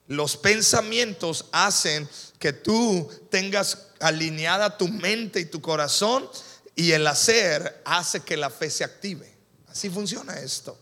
[0.08, 6.28] Los pensamientos hacen que tú tengas alineada tu mente y tu corazón
[6.74, 9.36] y el hacer hace que la fe se active.
[9.66, 10.78] Así funciona esto.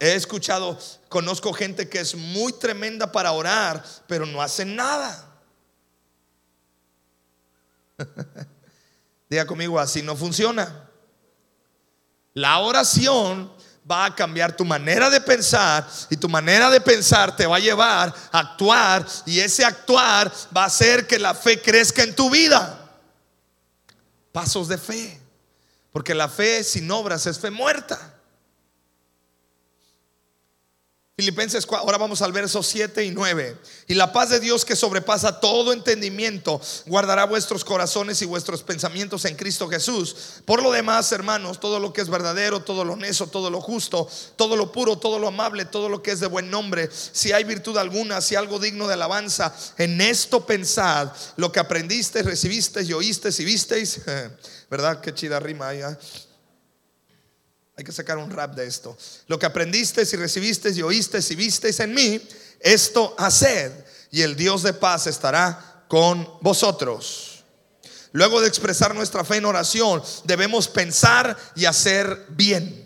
[0.00, 5.40] He escuchado, conozco gente que es muy tremenda para orar, pero no hacen nada.
[9.28, 10.90] Diga conmigo, así no funciona.
[12.32, 13.52] La oración
[13.90, 17.60] va a cambiar tu manera de pensar y tu manera de pensar te va a
[17.60, 22.28] llevar a actuar y ese actuar va a hacer que la fe crezca en tu
[22.30, 22.82] vida
[24.36, 25.18] pasos de fe.
[25.92, 28.15] Porque la fe sin obras es fe muerta.
[31.18, 33.56] Filipenses, ahora vamos al verso 7 y 9.
[33.86, 39.24] Y la paz de Dios que sobrepasa todo entendimiento guardará vuestros corazones y vuestros pensamientos
[39.24, 40.14] en Cristo Jesús.
[40.44, 44.06] Por lo demás, hermanos, todo lo que es verdadero, todo lo honesto, todo lo justo,
[44.36, 47.44] todo lo puro, todo lo amable, todo lo que es de buen nombre, si hay
[47.44, 52.92] virtud alguna, si algo digno de alabanza, en esto pensad lo que aprendisteis, recibisteis y
[52.92, 54.00] oísteis y visteis.
[54.70, 55.00] ¿Verdad?
[55.00, 55.72] Qué chida rima.
[55.72, 55.96] ¿eh?
[57.76, 58.96] Hay que sacar un rap de esto.
[59.26, 62.20] Lo que aprendiste y recibiste y oíste y visteis en mí,
[62.60, 63.70] esto haced
[64.10, 67.44] y el Dios de paz estará con vosotros.
[68.12, 72.82] Luego de expresar nuestra fe en oración, debemos pensar y hacer bien.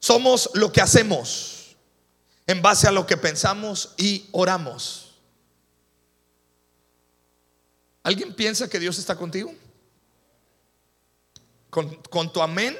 [0.00, 1.76] Somos lo que hacemos
[2.46, 5.16] en base a lo que pensamos y oramos.
[8.02, 9.54] ¿Alguien piensa que Dios está contigo?
[11.68, 12.74] ¿Con, con tu amén?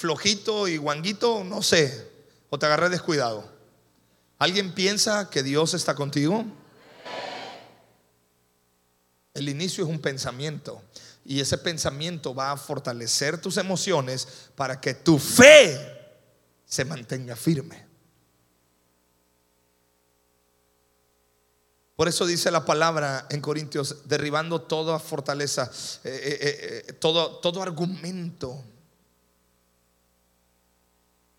[0.00, 2.10] Flojito y guanguito, no sé,
[2.48, 3.46] o te agarré descuidado.
[4.38, 6.46] ¿Alguien piensa que Dios está contigo?
[9.34, 10.82] El inicio es un pensamiento
[11.22, 15.78] y ese pensamiento va a fortalecer tus emociones para que tu fe
[16.64, 17.84] se mantenga firme.
[21.94, 25.70] Por eso dice la palabra en Corintios, derribando toda fortaleza,
[26.04, 28.64] eh, eh, eh, todo, todo argumento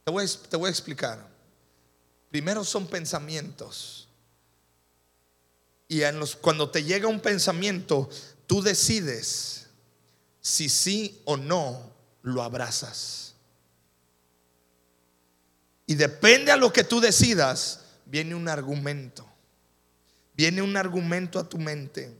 [0.03, 1.27] te voy, a explicar.
[2.29, 4.07] Primero son pensamientos.
[5.87, 8.09] Y en los, cuando te llega un pensamiento,
[8.47, 9.67] tú decides
[10.39, 11.91] si sí o no
[12.23, 13.35] lo abrazas.
[15.85, 19.27] Y depende a lo que tú decidas, viene un argumento.
[20.33, 22.17] Viene un argumento a tu mente.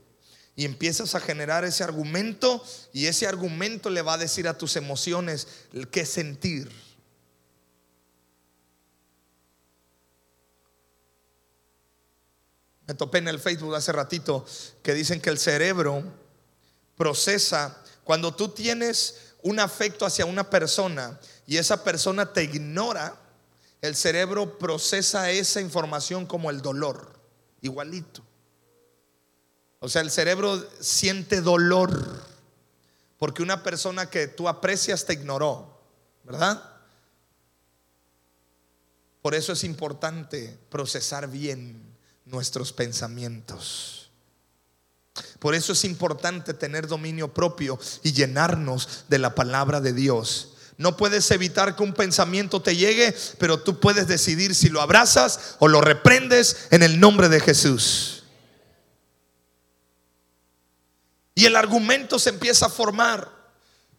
[0.54, 4.76] Y empiezas a generar ese argumento y ese argumento le va a decir a tus
[4.76, 5.48] emociones
[5.90, 6.70] qué sentir.
[12.92, 14.44] Me topé en el Facebook hace ratito
[14.82, 16.04] que dicen que el cerebro
[16.94, 23.18] procesa cuando tú tienes un afecto hacia una persona y esa persona te ignora,
[23.80, 27.18] el cerebro procesa esa información como el dolor,
[27.62, 28.22] igualito.
[29.78, 32.22] O sea, el cerebro siente dolor
[33.16, 35.80] porque una persona que tú aprecias te ignoró,
[36.24, 36.62] ¿verdad?
[39.22, 41.90] Por eso es importante procesar bien
[42.24, 44.10] nuestros pensamientos.
[45.38, 50.54] Por eso es importante tener dominio propio y llenarnos de la palabra de Dios.
[50.78, 55.56] No puedes evitar que un pensamiento te llegue, pero tú puedes decidir si lo abrazas
[55.58, 58.24] o lo reprendes en el nombre de Jesús.
[61.34, 63.30] Y el argumento se empieza a formar.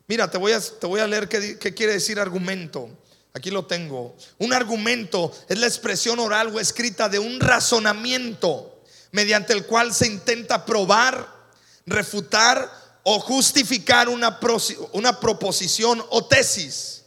[0.08, 2.90] Mira, te voy a, te voy a leer qué, qué quiere decir argumento.
[3.34, 4.16] Aquí lo tengo.
[4.38, 10.08] Un argumento es la expresión oral o escrita de un razonamiento mediante el cual se
[10.08, 11.28] intenta probar,
[11.86, 12.70] refutar
[13.04, 14.40] o justificar una,
[15.20, 17.04] proposición o tesis.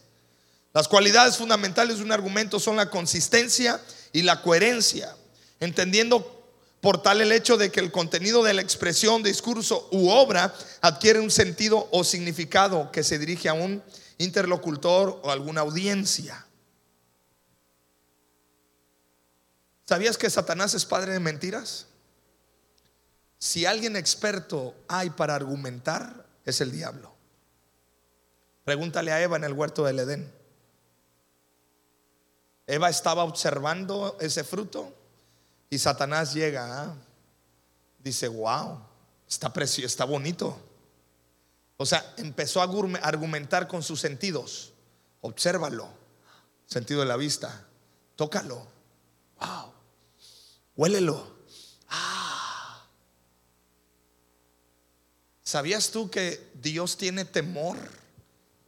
[0.73, 5.15] Las cualidades fundamentales de un argumento son la consistencia y la coherencia,
[5.59, 6.33] entendiendo
[6.81, 11.19] por tal el hecho de que el contenido de la expresión, discurso u obra adquiere
[11.19, 13.81] un sentido o significado que se dirige a un
[14.17, 16.45] interlocutor o alguna audiencia.
[19.85, 21.87] ¿Sabías que Satanás es padre de mentiras?
[23.39, 27.13] Si alguien experto hay para argumentar, es el diablo.
[28.65, 30.33] Pregúntale a Eva en el huerto del Edén.
[32.65, 34.93] Eva estaba observando ese fruto
[35.69, 36.95] y Satanás llega, ¿ah?
[37.99, 38.81] dice, wow,
[39.27, 40.66] está precioso, está bonito.
[41.77, 42.69] O sea, empezó a
[43.03, 44.73] argumentar con sus sentidos.
[45.21, 45.87] Obsérvalo.
[46.65, 47.65] Sentido de la vista.
[48.15, 48.67] Tócalo.
[49.39, 49.71] Wow.
[50.75, 51.37] Huélelo.
[51.87, 52.83] Ah.
[55.43, 57.77] ¿Sabías tú que Dios tiene temor?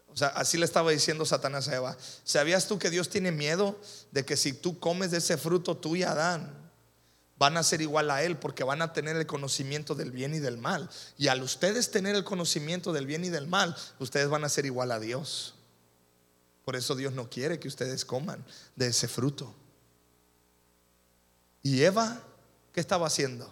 [0.07, 1.97] O sea, así le estaba diciendo Satanás a Eva.
[2.23, 3.79] ¿Sabías tú que Dios tiene miedo
[4.11, 6.68] de que si tú comes de ese fruto, tú y Adán
[7.39, 10.39] van a ser igual a Él porque van a tener el conocimiento del bien y
[10.39, 10.89] del mal.
[11.17, 14.65] Y al ustedes tener el conocimiento del bien y del mal, ustedes van a ser
[14.65, 15.55] igual a Dios.
[16.65, 19.55] Por eso Dios no quiere que ustedes coman de ese fruto.
[21.63, 22.21] Y Eva,
[22.73, 23.51] ¿qué estaba haciendo?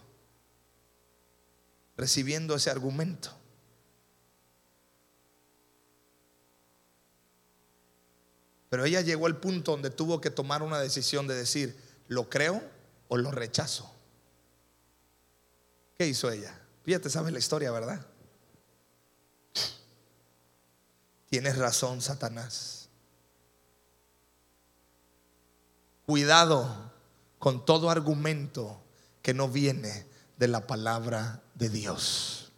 [1.96, 3.32] Recibiendo ese argumento.
[8.70, 12.62] Pero ella llegó al punto donde tuvo que tomar una decisión de decir, ¿lo creo?
[13.08, 13.92] O lo rechazo.
[15.98, 16.60] ¿Qué hizo ella?
[16.84, 18.06] Fíjate, sabes la historia, ¿verdad?
[21.30, 22.90] Tienes razón, Satanás.
[26.06, 26.92] Cuidado
[27.40, 28.82] con todo argumento
[29.22, 32.52] que no viene de la palabra de Dios.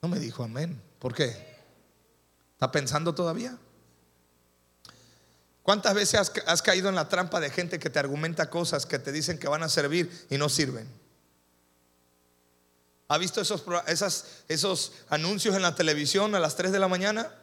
[0.00, 0.82] No me dijo amén.
[0.98, 1.56] ¿Por qué?
[2.52, 3.58] ¿Está pensando todavía?
[5.66, 9.10] ¿Cuántas veces has, caído en la trampa de gente que te argumenta cosas que te
[9.10, 10.88] dicen que van a servir y no sirven?
[13.08, 13.64] ¿Ha visto esos,
[14.46, 17.34] esos anuncios en la televisión a las 3 de la mañana?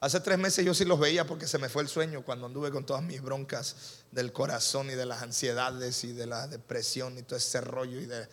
[0.00, 2.70] Hace tres meses yo sí los veía porque se me fue el sueño cuando anduve
[2.70, 7.22] con todas mis broncas del corazón y de las ansiedades y de la depresión y
[7.22, 8.28] todo ese rollo y de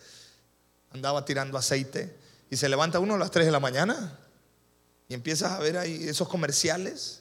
[0.90, 2.14] andaba tirando aceite
[2.50, 4.18] y se levanta uno a las 3 de la mañana
[5.08, 7.17] y empiezas a ver ahí esos comerciales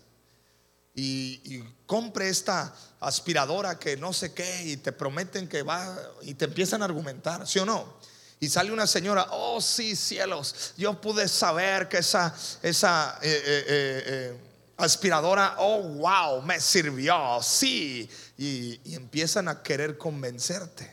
[0.99, 6.45] y, compre esta aspiradora que no sé qué y te prometen que va y te
[6.45, 7.97] empiezan a argumentar, ¿sí o no?
[8.41, 14.03] Y sale una señora, oh sí, cielos, yo pude saber que esa, esa eh, eh,
[14.05, 14.37] eh,
[14.75, 18.09] aspiradora, oh wow, me sirvió, sí.
[18.37, 20.91] Y, y empiezan a querer convencerte.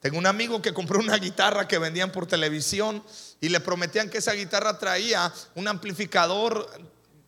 [0.00, 3.02] Tengo un amigo que compró una guitarra que vendían por televisión
[3.40, 6.68] y le prometían que esa guitarra traía un amplificador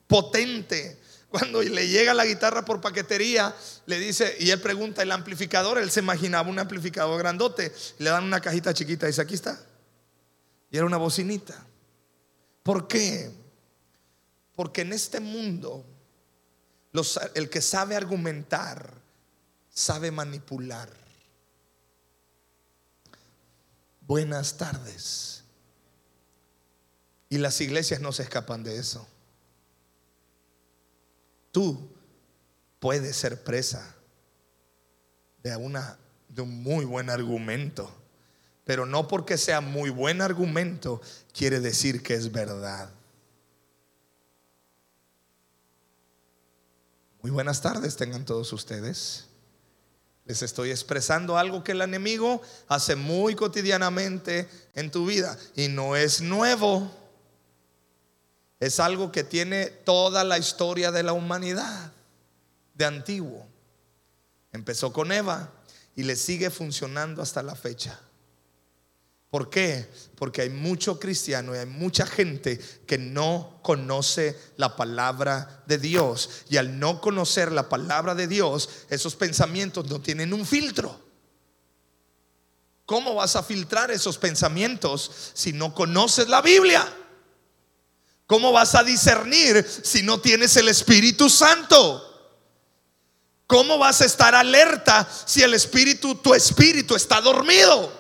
[0.07, 1.01] potente.
[1.29, 3.55] Cuando le llega la guitarra por paquetería,
[3.87, 8.25] le dice, y él pregunta, el amplificador, él se imaginaba un amplificador grandote, le dan
[8.25, 9.61] una cajita chiquita dice, aquí está.
[10.71, 11.67] Y era una bocinita.
[12.63, 13.31] ¿Por qué?
[14.55, 15.85] Porque en este mundo,
[17.35, 18.95] el que sabe argumentar,
[19.69, 20.89] sabe manipular.
[24.01, 25.43] Buenas tardes.
[27.29, 29.07] Y las iglesias no se escapan de eso
[31.57, 31.89] tú
[32.81, 33.97] puedes ser presa
[35.43, 35.97] de, una,
[36.29, 37.91] de un muy buen argumento.
[38.67, 41.01] Pero no porque sea muy buen argumento
[41.33, 42.91] quiere decir que es verdad.
[47.23, 49.25] Muy buenas tardes tengan todos ustedes.
[50.27, 55.97] Les estoy expresando algo que el enemigo hace muy cotidianamente en tu vida y no
[55.97, 57.06] es nuevo.
[58.59, 61.93] Es algo que tiene toda la historia de la humanidad,
[62.75, 63.47] de antiguo.
[64.53, 65.53] Empezó con Eva
[65.95, 68.01] y le sigue funcionando hasta la fecha.
[69.31, 69.87] ¿Por qué?
[70.15, 76.31] Porque hay mucho cristiano y hay mucha gente que no conoce la palabra de Dios.
[76.49, 81.05] Y al no conocer la palabra de Dios, esos pensamientos no tienen un filtro.
[82.87, 86.87] ¿Cómo vas a filtrar esos pensamientos si no conoces la Biblia?
[88.27, 92.03] ¿Cómo vas a discernir si no tienes el Espíritu Santo?
[93.47, 97.93] ¿Cómo vas a estar alerta si el espíritu, tu espíritu está dormido?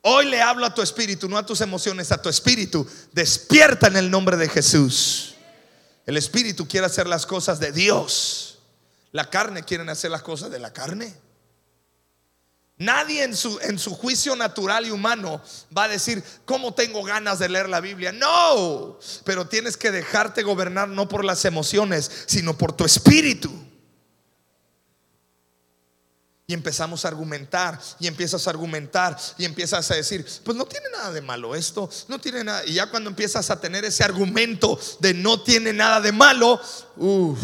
[0.00, 2.86] Hoy le hablo a tu espíritu, no a tus emociones, a tu espíritu.
[3.12, 5.34] Despierta en el nombre de Jesús.
[6.06, 8.58] El espíritu quiere hacer las cosas de Dios.
[9.12, 11.14] La carne quiere hacer las cosas de la carne.
[12.82, 15.40] Nadie en su, en su juicio natural y humano
[15.76, 18.10] va a decir, ¿cómo tengo ganas de leer la Biblia?
[18.10, 23.52] No, pero tienes que dejarte gobernar no por las emociones, sino por tu espíritu.
[26.48, 30.86] Y empezamos a argumentar y empiezas a argumentar y empiezas a decir, pues no tiene
[30.90, 32.64] nada de malo esto, no tiene nada.
[32.66, 36.60] Y ya cuando empiezas a tener ese argumento de no tiene nada de malo,
[36.96, 37.38] uff,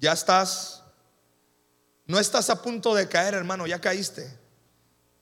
[0.00, 0.73] ya estás,
[2.06, 4.38] no estás a punto de caer, hermano, ya caíste.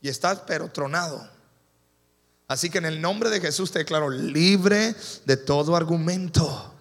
[0.01, 1.31] Y estás pero tronado.
[2.49, 6.75] Así que en el nombre de Jesús te declaro libre de todo argumento.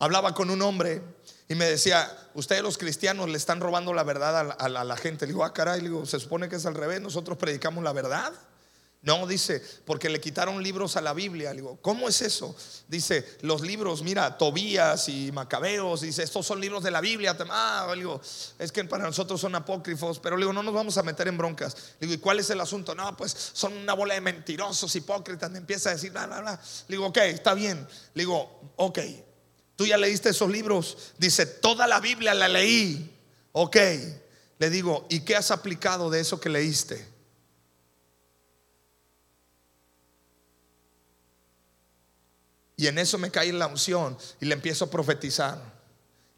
[0.00, 1.02] Hablaba con un hombre
[1.48, 5.26] y me decía, ustedes los cristianos le están robando la verdad a la, gente.
[5.26, 8.32] Le digo, ah, caray, se supone que es al revés, nosotros predicamos la verdad.
[9.02, 11.52] No, dice, porque le quitaron libros a la Biblia.
[11.52, 12.54] Digo, ¿cómo es eso?
[12.86, 17.36] Dice, los libros, mira, Tobías y Macabeos, dice, estos son libros de la Biblia.
[17.50, 18.20] Ah, digo,
[18.58, 21.76] es que para nosotros son apócrifos, pero digo, no nos vamos a meter en broncas.
[21.98, 22.94] Digo, ¿y cuál es el asunto?
[22.94, 25.50] No, pues son una bola de mentirosos, hipócritas.
[25.50, 26.60] Me empieza a decir, bla, bla, bla.
[26.86, 27.88] Digo, ok, está bien.
[28.14, 28.98] Digo, ok,
[29.80, 31.14] Tú ya leíste esos libros.
[31.16, 33.16] Dice, toda la Biblia la leí.
[33.52, 33.78] Ok.
[34.58, 37.08] Le digo, ¿y qué has aplicado de eso que leíste?
[42.80, 45.58] Y en eso me cae la unción y le empiezo a profetizar.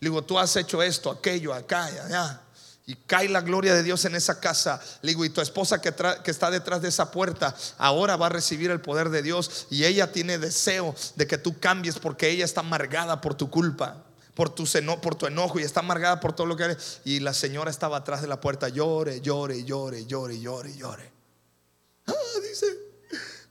[0.00, 2.40] Le digo, tú has hecho esto, aquello, acá, allá
[2.84, 4.80] y cae la gloria de Dios en esa casa.
[5.02, 8.72] Le digo, y tu esposa que, está detrás de esa puerta ahora va a recibir
[8.72, 12.62] el poder de Dios y ella tiene deseo de que tú cambies porque ella está
[12.62, 14.02] amargada por tu culpa.
[14.34, 14.66] Por tu,
[15.00, 17.02] por tu enojo y está amargada por todo lo que eres.
[17.04, 21.11] Y la señora estaba atrás de la puerta, llore, llore, llore, llore, llore, llore.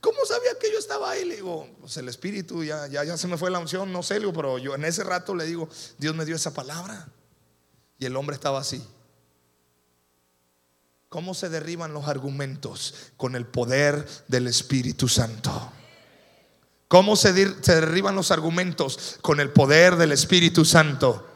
[0.02, 1.24] ¿Cómo sabía que yo estaba ahí?
[1.24, 4.20] Le digo, pues el espíritu, ya, ya, ya se me fue la unción, no sé,
[4.34, 7.08] pero yo en ese rato le digo, Dios me dio esa palabra.
[7.98, 8.84] Y el hombre estaba así.
[11.08, 12.94] ¿Cómo se derriban los argumentos?
[13.16, 15.72] Con el poder del Espíritu Santo.
[16.88, 19.18] ¿Cómo se, derriban los argumentos?
[19.22, 21.28] Con el poder del Espíritu Santo.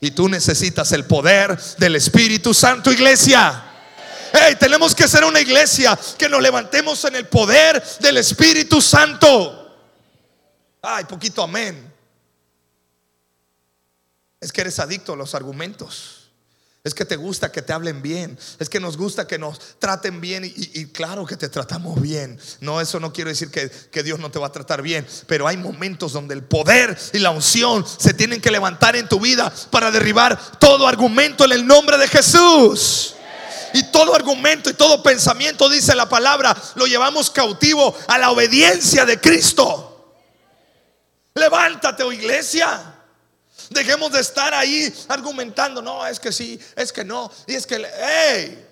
[0.00, 3.73] Y tú necesitas el poder del Espíritu Santo, iglesia.
[4.36, 9.78] Hey, tenemos que ser una iglesia que nos levantemos en el poder del Espíritu Santo.
[10.82, 11.94] Ay, poquito amén.
[14.40, 16.32] Es que eres adicto a los argumentos.
[16.82, 18.36] Es que te gusta que te hablen bien.
[18.58, 20.44] Es que nos gusta que nos traten bien.
[20.44, 22.36] Y, claro que te tratamos bien.
[22.60, 25.06] No, eso no quiero decir que, que, Dios no te va a tratar bien.
[25.28, 29.20] Pero hay momentos donde el poder y la unción se tienen que levantar en tu
[29.20, 33.14] vida para derribar todo argumento en el nombre de Jesús.
[33.74, 39.04] Y todo argumento y todo pensamiento, dice la palabra, lo llevamos cautivo a la obediencia
[39.04, 40.14] de Cristo.
[41.34, 42.94] Levántate, oh iglesia.
[43.70, 47.84] Dejemos de estar ahí argumentando, no, es que sí, es que no, y es que,
[48.00, 48.64] hey,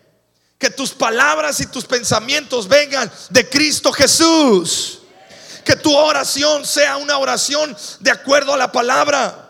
[0.57, 5.01] que tus palabras y tus pensamientos vengan de Cristo Jesús.
[5.65, 9.42] Que tu oración sea una oración de acuerdo a la palabra.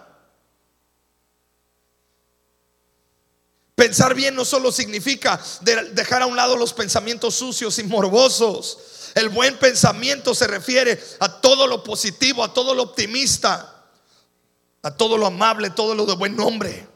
[3.75, 5.41] Pensar bien no solo significa
[5.93, 8.79] dejar a un lado los pensamientos sucios y morbosos.
[9.15, 13.73] El buen pensamiento se refiere a todo lo positivo, a todo lo optimista
[14.83, 16.87] a todo lo amable, todo lo de buen nombre.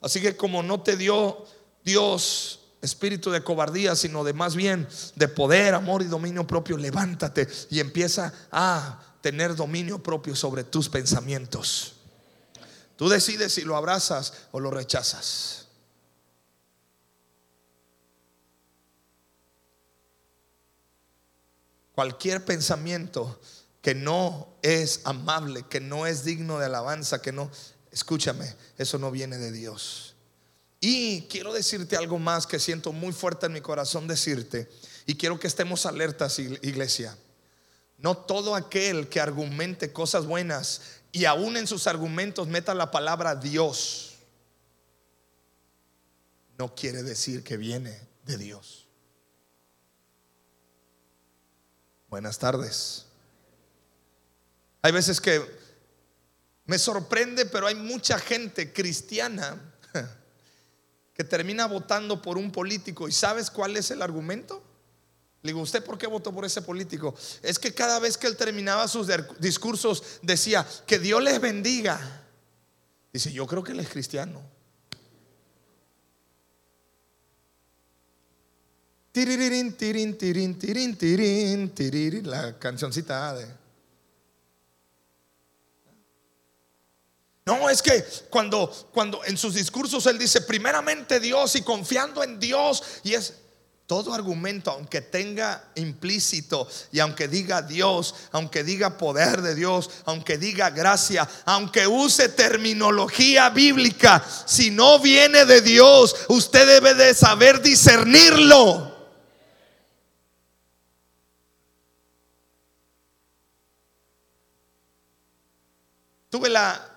[0.00, 1.44] Así que como no te dio
[1.84, 7.48] Dios espíritu de cobardía, sino de más bien de poder, amor y dominio propio, levántate
[7.70, 11.94] y empieza a tener dominio propio sobre tus pensamientos.
[12.96, 15.66] Tú decides si lo abrazas o lo rechazas.
[21.94, 23.40] Cualquier pensamiento
[23.82, 27.50] que no es amable, que no es digno de alabanza, que no,
[27.90, 30.14] escúchame, eso no viene de Dios.
[30.80, 34.70] Y quiero decirte algo más que siento muy fuerte en mi corazón decirte,
[35.06, 37.16] y quiero que estemos alertas, iglesia.
[37.98, 40.80] No todo aquel que argumente cosas buenas
[41.12, 44.14] y aún en sus argumentos meta la palabra Dios,
[46.58, 48.86] no quiere decir que viene de Dios.
[52.08, 53.06] Buenas tardes.
[54.80, 55.42] Hay veces que
[56.64, 59.60] me sorprende, pero hay mucha gente cristiana
[61.14, 63.08] que termina votando por un político.
[63.08, 64.62] ¿Y sabes cuál es el argumento?
[65.42, 67.14] Le digo, ¿usted por qué votó por ese político?
[67.42, 69.08] Es que cada vez que él terminaba sus
[69.40, 72.22] discursos decía, que Dios les bendiga.
[73.12, 74.40] Dice, yo creo que él es cristiano.
[79.10, 80.96] Tiririn, tirin, tirin, tirin,
[81.74, 83.62] tirin, la cancioncita de
[87.44, 92.38] No, es que cuando, cuando en sus discursos él dice primeramente Dios y confiando en
[92.38, 93.34] Dios y es
[93.86, 100.38] todo argumento, aunque tenga implícito y aunque diga Dios, aunque diga poder de Dios, aunque
[100.38, 107.60] diga gracia, aunque use terminología bíblica, si no viene de Dios, usted debe de saber
[107.60, 108.92] discernirlo.
[116.30, 116.88] Tuve la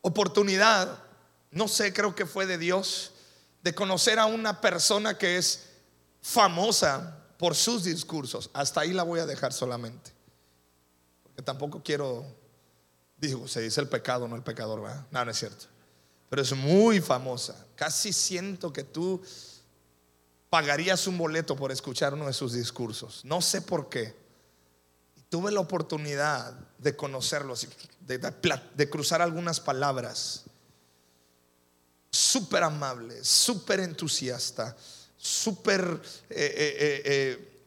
[0.00, 1.02] oportunidad,
[1.50, 3.12] no sé, creo que fue de Dios,
[3.62, 5.68] de conocer a una persona que es
[6.22, 8.50] famosa por sus discursos.
[8.52, 10.12] Hasta ahí la voy a dejar solamente.
[11.22, 12.24] Porque tampoco quiero,
[13.16, 15.06] digo, se dice el pecado, no el pecador, ¿verdad?
[15.10, 15.66] No, no es cierto.
[16.28, 17.66] Pero es muy famosa.
[17.74, 19.22] Casi siento que tú
[20.48, 23.24] pagarías un boleto por escuchar uno de sus discursos.
[23.24, 24.14] No sé por qué.
[25.28, 27.68] Tuve la oportunidad de conocerlos,
[28.00, 30.44] de, de cruzar algunas palabras.
[32.10, 34.76] Súper amable, súper entusiasta,
[35.16, 37.02] súper eh, eh,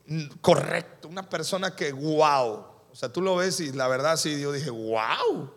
[0.08, 1.08] eh, correcto.
[1.08, 2.66] Una persona que, wow.
[2.92, 5.52] O sea, tú lo ves y la verdad sí, yo dije, wow.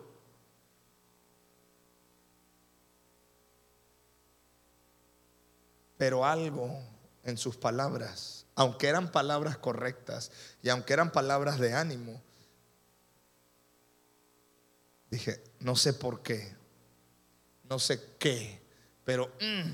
[5.97, 6.79] Pero algo
[7.23, 10.31] en sus palabras aunque eran palabras correctas
[10.63, 12.19] y aunque eran palabras de ánimo,
[15.11, 16.55] dije, no sé por qué,
[17.69, 18.59] no sé qué,
[19.07, 19.71] pero mm,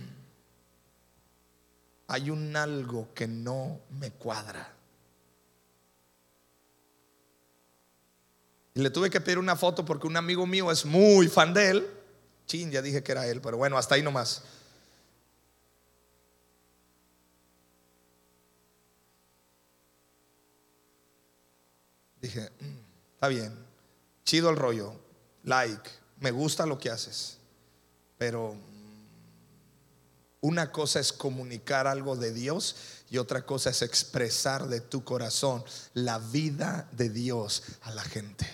[2.05, 4.71] hay un algo que no me cuadra.
[8.75, 11.69] Y le tuve que pedir una foto porque un amigo mío es muy fan de
[11.71, 11.89] él.
[12.45, 14.43] Chin, ya dije que era él, pero bueno, hasta ahí nomás.
[22.21, 23.57] Dije, mm, está bien,
[24.25, 24.93] chido el rollo,
[25.43, 27.39] like, me gusta lo que haces,
[28.19, 28.55] pero
[30.43, 32.75] una cosa es comunicar algo de Dios
[33.09, 35.63] y otra cosa es expresar de tu corazón
[35.93, 38.45] la vida de Dios a la gente.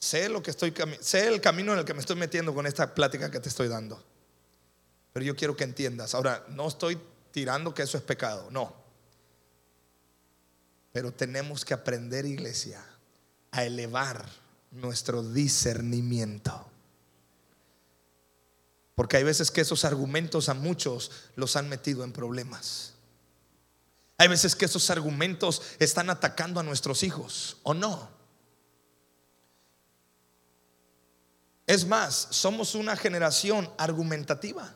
[0.00, 2.92] Sé lo que estoy sé el camino en el que me estoy metiendo con esta
[2.96, 4.02] plática que te estoy dando.
[5.12, 6.16] Pero yo quiero que entiendas.
[6.16, 6.98] Ahora, no estoy
[7.30, 8.74] tirando que eso es pecado, no.
[10.90, 12.84] Pero tenemos que aprender, iglesia,
[13.52, 14.28] a elevar
[14.72, 16.68] nuestro discernimiento.
[18.98, 22.94] Porque hay veces que esos argumentos a muchos los han metido en problemas.
[24.16, 28.10] Hay veces que esos argumentos están atacando a nuestros hijos, ¿o no?
[31.64, 34.74] Es más, somos una generación argumentativa.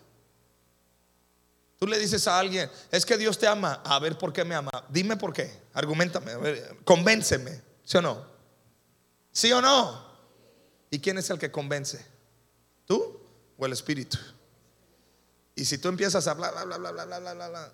[1.81, 3.83] Tú le dices a alguien, es que Dios te ama.
[3.85, 4.71] A ver, ¿por qué me ama?
[4.89, 5.53] Dime por qué.
[5.75, 6.31] Argumentame.
[6.85, 7.61] convénceme.
[7.83, 8.25] ¿Sí o no?
[9.33, 10.07] ¿Sí o no?
[10.93, 12.07] ¿Y quién es el que convence?
[12.87, 13.22] ¿Tú
[13.59, 14.19] o el Espíritu?
[15.55, 17.73] Y si tú empiezas a hablar, bla,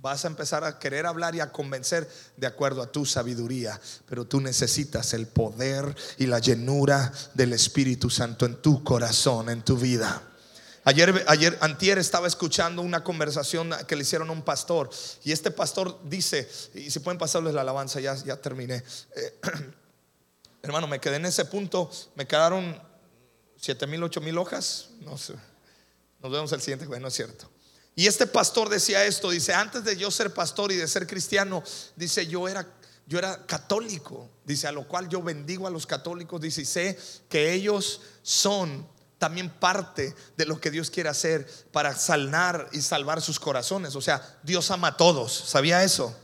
[0.00, 3.80] vas a empezar a querer hablar y a convencer de acuerdo a tu sabiduría.
[4.06, 9.62] Pero tú necesitas el poder y la llenura del Espíritu Santo en tu corazón, en
[9.62, 10.22] tu vida.
[10.84, 14.88] Ayer, ayer, antier estaba escuchando una conversación que le hicieron a un pastor
[15.22, 18.82] y este pastor dice, y si pueden pasarles la alabanza, ya, ya terminé.
[19.14, 19.40] Eh,
[20.62, 22.80] hermano, me quedé en ese punto, me quedaron
[23.58, 25.34] siete mil, ocho mil hojas, no sé,
[26.22, 27.50] nos vemos el siguiente, bueno, es cierto.
[27.94, 31.62] Y este pastor decía esto, dice, antes de yo ser pastor y de ser cristiano,
[31.96, 32.66] dice, yo era
[33.08, 36.98] yo era católico, dice, a lo cual yo bendigo a los católicos, dice, y sé
[37.30, 38.86] que ellos son
[39.16, 43.96] también parte de lo que Dios quiere hacer para sanar y salvar sus corazones.
[43.96, 45.32] O sea, Dios ama a todos.
[45.32, 46.14] ¿Sabía eso?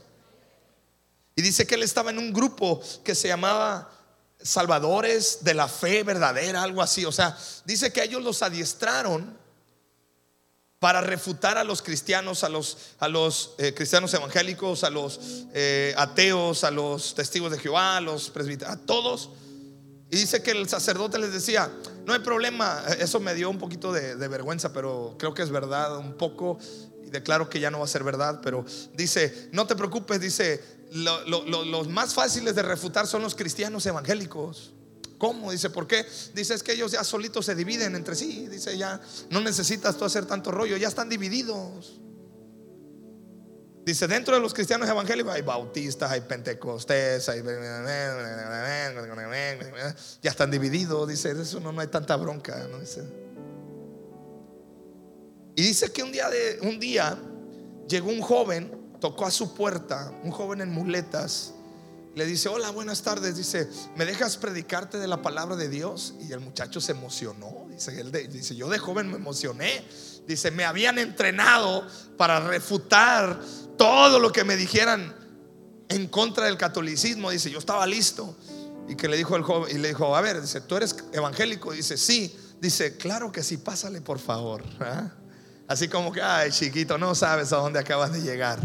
[1.35, 3.91] Y dice que él estaba en un grupo que se llamaba
[4.45, 7.03] Salvadores de la Fe Verdadera, algo así.
[7.03, 9.37] O sea, dice que ellos los adiestraron
[10.79, 15.19] para refutar a los cristianos, a los, a los eh, cristianos evangélicos, a los
[15.53, 19.31] eh, ateos, a los testigos de Jehová, a los presbíteros, a todos.
[20.11, 21.71] Y dice que el sacerdote les decía,
[22.05, 25.97] no hay problema, eso me dio un poquito de, vergüenza, pero creo que es verdad
[25.97, 26.59] un poco,
[27.03, 30.63] y declaro que ya no va a ser verdad, pero dice, no te preocupes, dice,
[30.93, 34.73] los más fáciles de refutar son los cristianos evangélicos.
[35.17, 35.51] ¿Cómo?
[35.51, 36.05] Dice, ¿por qué?
[36.33, 38.47] Dice, es que ellos ya solitos se dividen entre sí.
[38.47, 41.99] Dice, ya no necesitas tú hacer tanto rollo, ya están divididos.
[43.85, 47.43] Dice, dentro de los cristianos evangélicos hay bautistas, hay pentecostés, hay...
[50.21, 52.67] Ya están divididos, dice, eso no, no hay tanta bronca.
[55.55, 57.17] Y dice que un día, de, un día
[57.87, 61.53] llegó un joven, tocó a su puerta, un joven en muletas,
[62.15, 63.37] le dice, hola, buenas tardes.
[63.37, 66.15] Dice, ¿me dejas predicarte de la palabra de Dios?
[66.27, 67.67] Y el muchacho se emocionó.
[67.69, 69.85] Dice, él dice, yo de joven me emocioné.
[70.25, 71.85] Dice, me habían entrenado
[72.17, 73.39] para refutar
[73.77, 75.15] todo lo que me dijeran
[75.87, 77.29] en contra del catolicismo.
[77.29, 78.35] Dice, yo estaba listo.
[78.89, 81.73] Y que le dijo el joven, y le dijo, a ver, dice, ¿tú eres evangélico?
[81.73, 82.35] Dice, sí.
[82.59, 84.63] Dice, claro que sí, pásale por favor.
[84.79, 85.11] ¿ah?
[85.67, 88.59] Así como que, ay, chiquito, no sabes a dónde acabas de llegar.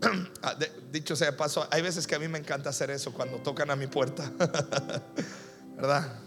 [0.92, 3.70] dicho sea de paso, hay veces que a mí me encanta hacer eso cuando tocan
[3.70, 4.30] a mi puerta.
[5.76, 6.20] ¿Verdad?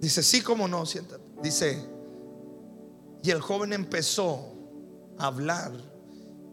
[0.00, 1.22] Dice, sí, como no, siéntate.
[1.42, 1.78] Dice,
[3.22, 4.52] y el joven empezó
[5.18, 5.72] a hablar.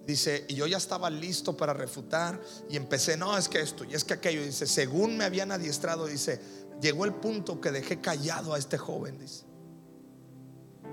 [0.06, 3.96] Dice, y yo ya estaba listo para refutar y empecé, no, es que esto y
[3.96, 4.44] es que aquello.
[4.44, 6.40] Dice, según me habían adiestrado, dice,
[6.82, 9.18] llegó el punto que dejé callado a este joven.
[9.18, 9.46] Dice,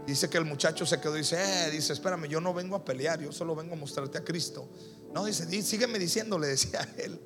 [0.05, 2.84] Dice que el muchacho se quedó y dice, eh, dice, espérame, yo no vengo a
[2.84, 4.68] pelear, yo solo vengo a mostrarte a Cristo.
[5.12, 7.20] No, dice, sígueme diciendo, le decía él.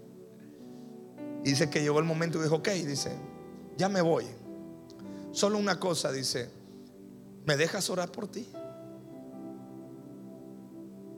[1.43, 3.13] Dice que llegó el momento y dijo, ok, dice,
[3.77, 4.27] ya me voy.
[5.33, 6.51] Solo una cosa, dice,
[7.47, 8.49] ¿me dejas orar por ti?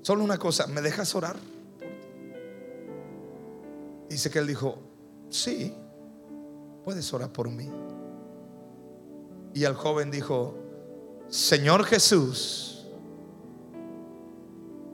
[0.03, 1.48] Solo una cosa, ¿me dejas orar por ti?
[4.09, 4.78] Dice que él dijo,
[5.30, 5.74] sí,
[6.84, 7.70] puedes orar por mí.
[9.55, 10.55] Y el joven dijo,
[11.33, 12.85] Señor Jesús,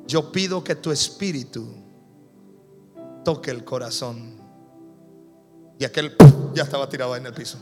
[0.07, 1.67] yo pido que tu espíritu
[3.25, 4.41] toque el corazón.
[5.81, 6.15] Y aquel
[6.55, 7.59] ya estaba tirado en el piso.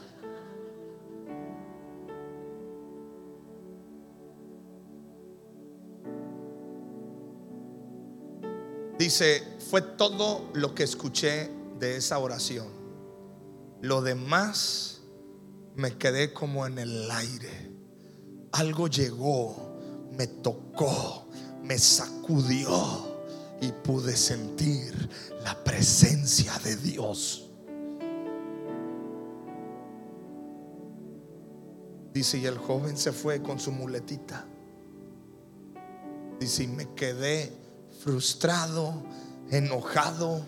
[8.98, 12.68] Dice, fue todo lo que escuché de esa oración.
[13.80, 15.00] Lo demás
[15.76, 17.75] me quedé como en el aire
[18.52, 19.56] algo llegó,
[20.16, 21.26] me tocó,
[21.62, 23.16] me sacudió
[23.60, 25.08] y pude sentir
[25.42, 27.50] la presencia de Dios.
[32.12, 34.46] Dice, y el joven se fue con su muletita.
[36.40, 37.52] Dice, y me quedé
[38.02, 39.02] frustrado,
[39.50, 40.40] enojado.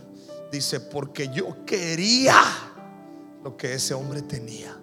[0.50, 2.42] Dice, porque yo quería
[3.44, 4.78] lo que ese hombre tenía.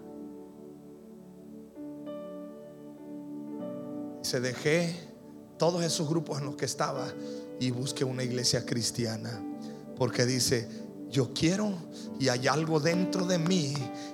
[4.26, 4.94] Se dejé
[5.58, 7.08] todos esos grupos en los que estaba
[7.60, 9.42] y busqué una iglesia cristiana.
[9.96, 10.68] Porque dice,
[11.10, 11.74] yo quiero
[12.20, 13.74] y hay algo dentro de mí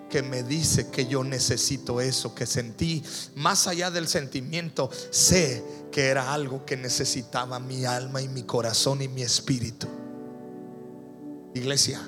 [0.09, 3.01] que me dice que yo necesito eso, que sentí
[3.35, 9.01] más allá del sentimiento, sé que era algo que necesitaba mi alma y mi corazón
[9.01, 9.87] y mi espíritu.
[11.55, 12.01] Iglesia,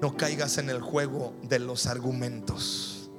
[0.00, 3.10] no caigas en el juego de los argumentos.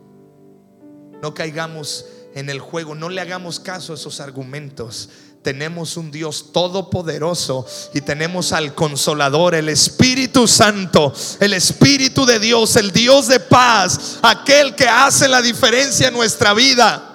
[1.22, 2.06] No caigamos
[2.36, 2.94] en el juego.
[2.94, 5.10] No le hagamos caso a esos argumentos.
[5.42, 12.76] Tenemos un Dios todopoderoso y tenemos al consolador, el Espíritu Santo, el Espíritu de Dios,
[12.76, 17.12] el Dios de paz, aquel que hace la diferencia en nuestra vida.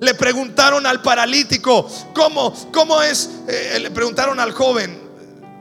[0.00, 3.28] Le preguntaron al paralítico, ¿cómo, cómo es?
[3.48, 5.09] Eh, le preguntaron al joven,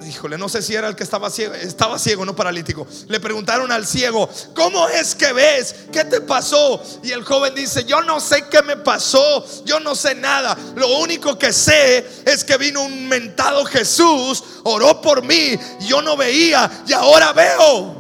[0.06, 2.88] híjole, no sé si era el que estaba ciego, estaba ciego, no paralítico.
[3.08, 5.76] Le preguntaron al ciego, ¿cómo es que ves?
[5.92, 6.82] ¿Qué te pasó?
[7.04, 10.58] Y el joven dice, yo no sé qué me pasó, yo no sé nada.
[10.76, 16.16] Lo único que sé es que vino un mentado Jesús, oró por mí, yo no
[16.16, 18.00] veía y ahora veo.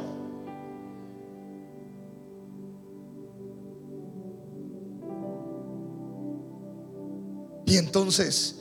[7.65, 8.55] Y entonces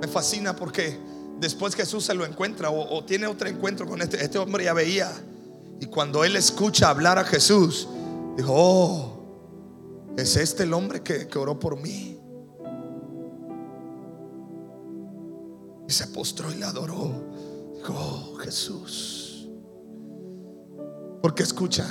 [0.00, 0.98] me fascina porque
[1.40, 5.10] después Jesús se lo encuentra o, tiene otro encuentro con este, este hombre ya veía.
[5.80, 7.88] Y cuando él escucha hablar a Jesús,
[8.36, 9.20] dijo, oh,
[10.16, 12.18] ¿Es este el hombre que, que oró por mí?
[15.88, 17.10] Y se postró y le adoró.
[17.76, 19.48] Dijo, oh, Jesús.
[21.22, 21.86] Porque escucha,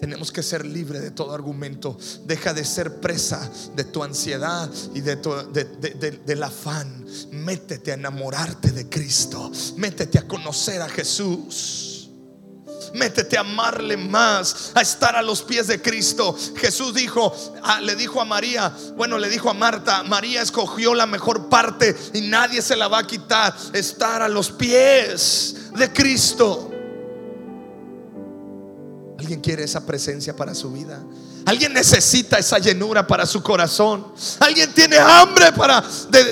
[0.00, 1.96] tenemos que ser libre de todo argumento.
[2.24, 7.04] Deja de ser presa de tu ansiedad y de tu, del afán.
[7.32, 9.50] Métete a enamorarte de Cristo.
[9.76, 11.88] Métete a conocer a Jesús.
[12.94, 16.34] Métete a amarle más, a estar a los pies de Cristo.
[16.56, 21.06] Jesús dijo, ah, le dijo a María, bueno, le dijo a Marta, María escogió la
[21.06, 26.77] mejor parte y nadie se la va a quitar, estar a los pies de Cristo.
[29.28, 31.02] ¿Alguien quiere esa presencia para su vida?
[31.44, 34.06] Alguien necesita esa llenura para su corazón.
[34.40, 35.84] Alguien tiene hambre para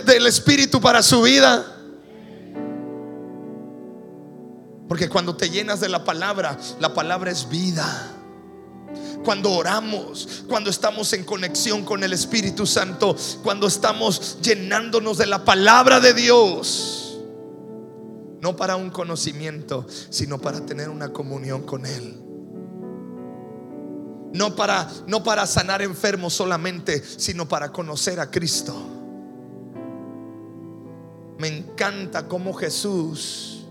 [0.06, 1.62] del Espíritu para su vida.
[4.88, 8.14] Porque cuando te llenas de la palabra, la palabra es vida.
[9.22, 15.44] Cuando oramos, cuando estamos en conexión con el Espíritu Santo, cuando estamos llenándonos de la
[15.44, 17.18] palabra de Dios,
[18.40, 22.22] no para un conocimiento, sino para tener una comunión con Él.
[24.32, 28.74] No para, no para sanar enfermos solamente, sino para conocer a Cristo.
[31.38, 33.66] Me encanta cómo Jesús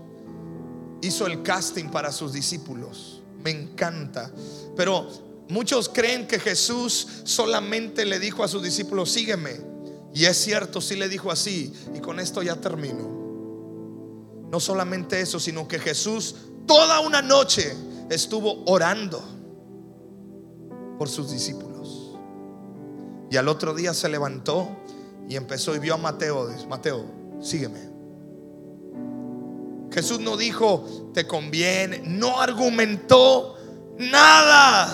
[1.02, 3.22] hizo el casting para sus discípulos.
[3.42, 4.30] Me encanta.
[4.76, 5.08] Pero
[5.48, 9.60] muchos creen que Jesús solamente le dijo a sus discípulos, sígueme.
[10.14, 11.72] Y es cierto, sí le dijo así.
[11.94, 13.16] Y con esto ya termino.
[14.50, 16.36] No solamente eso, sino que Jesús
[16.66, 17.76] toda una noche
[18.10, 19.35] estuvo orando
[20.98, 22.16] por sus discípulos.
[23.30, 24.68] Y al otro día se levantó
[25.28, 26.48] y empezó y vio a Mateo.
[26.68, 27.04] Mateo,
[27.40, 27.96] sígueme.
[29.92, 33.56] Jesús no dijo, te conviene, no argumentó
[33.98, 34.88] nada.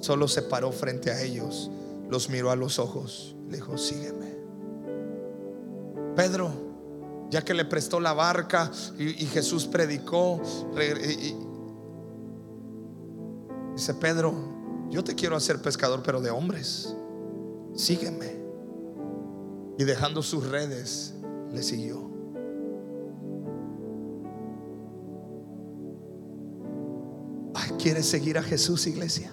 [0.00, 1.70] Solo se paró frente a ellos,
[2.10, 4.36] los miró a los ojos, le dijo, sígueme.
[6.16, 6.52] Pedro,
[7.30, 10.42] ya que le prestó la barca y, Jesús predicó,
[13.74, 14.34] dice Pedro,
[14.90, 16.94] yo te quiero hacer pescador, pero de hombres,
[17.74, 18.40] sígueme.
[19.78, 21.14] Y dejando sus redes,
[21.50, 22.12] le siguió.
[27.82, 29.32] ¿Quieres seguir a Jesús, iglesia?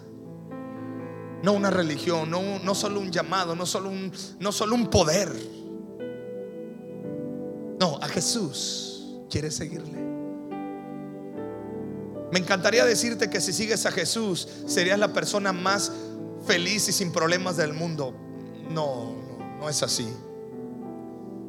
[1.43, 5.31] No una religión, no, no solo un llamado, no solo un, no solo un poder.
[7.79, 9.19] No, a Jesús.
[9.29, 10.08] ¿Quieres seguirle?
[12.31, 15.91] Me encantaría decirte que si sigues a Jesús, serías la persona más
[16.45, 18.13] feliz y sin problemas del mundo.
[18.69, 19.15] No,
[19.59, 20.07] no, es así.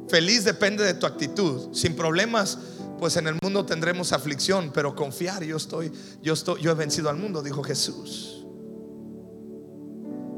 [0.07, 1.73] Feliz depende de tu actitud.
[1.73, 2.57] Sin problemas
[3.01, 7.09] pues en el mundo tendremos aflicción, pero confiar, yo estoy, yo estoy, yo he vencido
[7.09, 8.45] al mundo, dijo Jesús.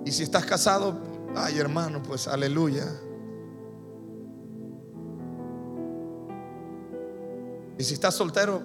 [0.05, 0.97] Y si estás casado,
[1.35, 2.85] ay hermano, pues aleluya.
[7.77, 8.63] Y si estás soltero,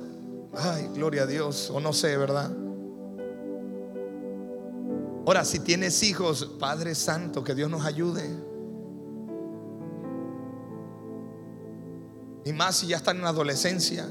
[0.57, 2.51] ay, gloria a Dios, o no sé, ¿verdad?
[5.27, 8.25] Ahora, si tienes hijos, Padre Santo, que Dios nos ayude.
[12.47, 14.07] Y más si ya están en adolescencia.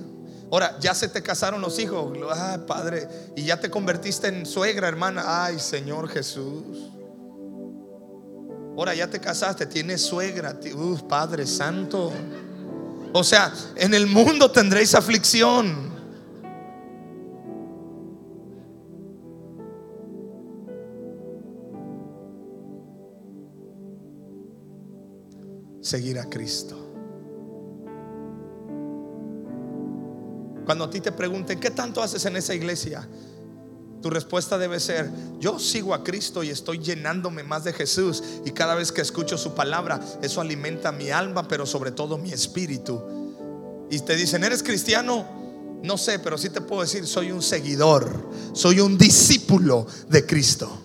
[0.52, 2.16] Ahora, ya se te casaron los hijos.
[2.36, 3.08] Ay, padre.
[3.36, 5.46] Y ya te convertiste en suegra, hermana.
[5.46, 6.92] Ay, Señor Jesús.
[8.78, 10.56] Ahora ya te casaste, tienes suegra.
[10.76, 12.14] Uf, Padre Santo.
[13.12, 15.97] O sea, en el mundo tendréis aflicción.
[25.88, 26.76] Seguir a Cristo.
[30.66, 33.08] Cuando a ti te pregunten, ¿qué tanto haces en esa iglesia?
[34.02, 35.10] Tu respuesta debe ser,
[35.40, 39.38] yo sigo a Cristo y estoy llenándome más de Jesús y cada vez que escucho
[39.38, 43.02] su palabra, eso alimenta mi alma, pero sobre todo mi espíritu.
[43.90, 45.26] Y te dicen, ¿eres cristiano?
[45.84, 50.82] No sé, pero sí te puedo decir, soy un seguidor, soy un discípulo de Cristo.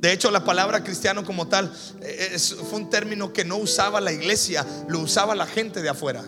[0.00, 1.72] De hecho, la palabra cristiano como tal
[2.02, 6.24] eh, fue un término que no usaba la iglesia, lo usaba la gente de afuera.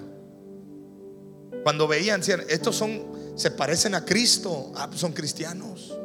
[1.63, 5.97] Cuando veían, estos son, se parecen a Cristo, ah, pues son cristianos.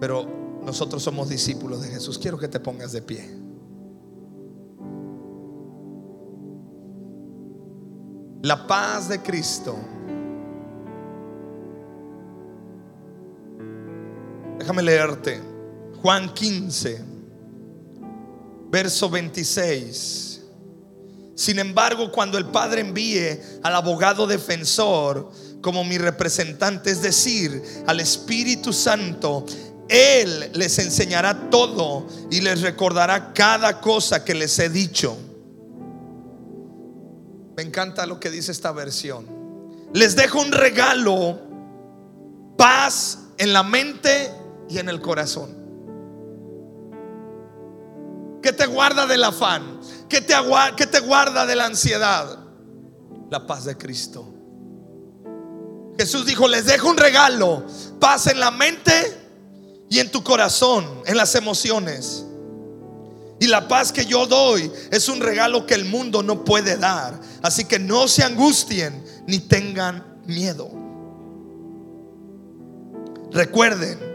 [0.00, 2.18] Pero nosotros somos discípulos de Jesús.
[2.18, 3.28] Quiero que te pongas de pie.
[8.42, 9.76] La paz de Cristo.
[14.68, 15.40] Déjame leerte.
[16.02, 17.02] Juan 15,
[18.70, 20.42] verso 26.
[21.34, 27.98] Sin embargo, cuando el Padre envíe al abogado defensor, como mi representante, es decir, al
[28.00, 29.46] Espíritu Santo,
[29.88, 35.16] Él les enseñará todo y les recordará cada cosa que les he dicho.
[37.56, 39.24] Me encanta lo que dice esta versión.
[39.94, 41.40] Les dejo un regalo,
[42.58, 44.30] paz en la mente
[44.68, 45.68] y en el corazón.
[48.42, 49.80] ¿Qué te guarda del afán?
[50.08, 50.34] ¿Qué te,
[50.76, 52.38] ¿Qué te guarda de la ansiedad?
[53.30, 54.34] La paz de Cristo.
[55.98, 57.64] Jesús dijo, les dejo un regalo,
[57.98, 58.92] paz en la mente
[59.90, 62.24] y en tu corazón, en las emociones.
[63.40, 67.20] Y la paz que yo doy es un regalo que el mundo no puede dar.
[67.42, 70.70] Así que no se angustien ni tengan miedo.
[73.30, 74.07] Recuerden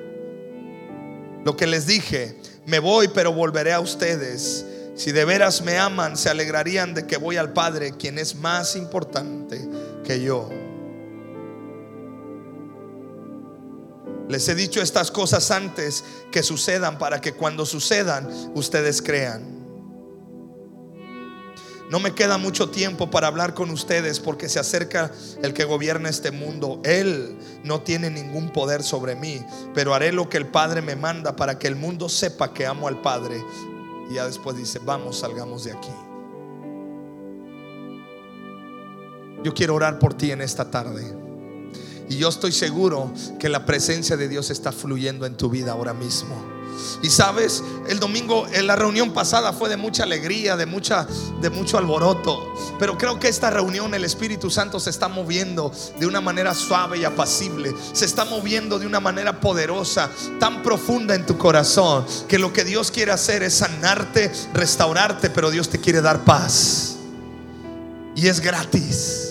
[1.44, 4.66] lo que les dije, me voy pero volveré a ustedes.
[4.96, 8.76] Si de veras me aman, se alegrarían de que voy al Padre, quien es más
[8.76, 9.68] importante
[10.06, 10.50] que yo.
[14.30, 19.63] Les he dicho estas cosas antes que sucedan para que cuando sucedan ustedes crean.
[21.90, 25.12] No me queda mucho tiempo para hablar con ustedes porque se acerca
[25.42, 26.82] el que gobierna este mundo.
[26.84, 31.36] Él no tiene ningún poder sobre mí, pero haré lo que el Padre me manda
[31.36, 33.44] para que el mundo sepa que amo al Padre.
[34.10, 35.92] Y ya después dice, vamos, salgamos de aquí.
[39.44, 41.33] Yo quiero orar por ti en esta tarde.
[42.10, 45.94] Y yo estoy seguro que la presencia de Dios está fluyendo en tu vida ahora
[45.94, 46.54] mismo.
[47.02, 51.08] Y sabes, el domingo en la reunión pasada fue de mucha alegría, de mucha
[51.42, 56.08] de mucho alboroto, pero creo que esta reunión el Espíritu Santo se está moviendo de
[56.08, 61.26] una manera suave y apacible, se está moviendo de una manera poderosa, tan profunda en
[61.26, 66.02] tu corazón, que lo que Dios quiere hacer es sanarte, restaurarte, pero Dios te quiere
[66.02, 66.96] dar paz.
[68.16, 69.23] Y es gratis.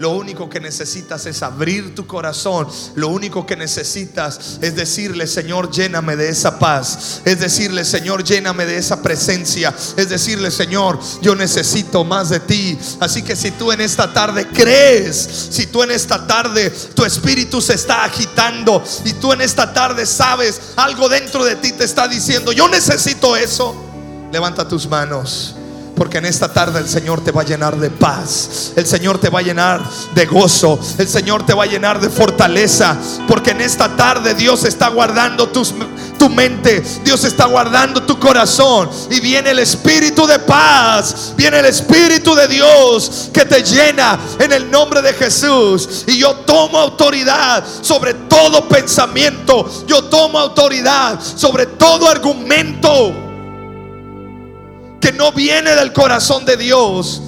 [0.00, 2.66] Lo único que necesitas es abrir tu corazón.
[2.94, 7.20] Lo único que necesitas es decirle, Señor, lléname de esa paz.
[7.26, 9.74] Es decirle, Señor, lléname de esa presencia.
[9.98, 12.78] Es decirle, Señor, yo necesito más de ti.
[12.98, 17.60] Así que si tú en esta tarde crees, si tú en esta tarde tu espíritu
[17.60, 22.08] se está agitando y tú en esta tarde sabes algo dentro de ti te está
[22.08, 23.74] diciendo, yo necesito eso,
[24.32, 25.56] levanta tus manos.
[26.00, 28.72] Porque en esta tarde el Señor te va a llenar de paz.
[28.74, 29.82] El Señor te va a llenar
[30.14, 30.80] de gozo.
[30.96, 32.96] El Señor te va a llenar de fortaleza.
[33.28, 36.82] Porque en esta tarde Dios está guardando tu mente.
[37.04, 38.88] Dios está guardando tu corazón.
[39.10, 41.34] Y viene el Espíritu de paz.
[41.36, 46.04] Viene el Espíritu de Dios que te llena en el nombre de Jesús.
[46.06, 49.70] Y yo tomo autoridad sobre todo pensamiento.
[49.86, 53.28] Yo tomo autoridad sobre todo argumento
[55.00, 57.22] que no viene del corazón de Dios,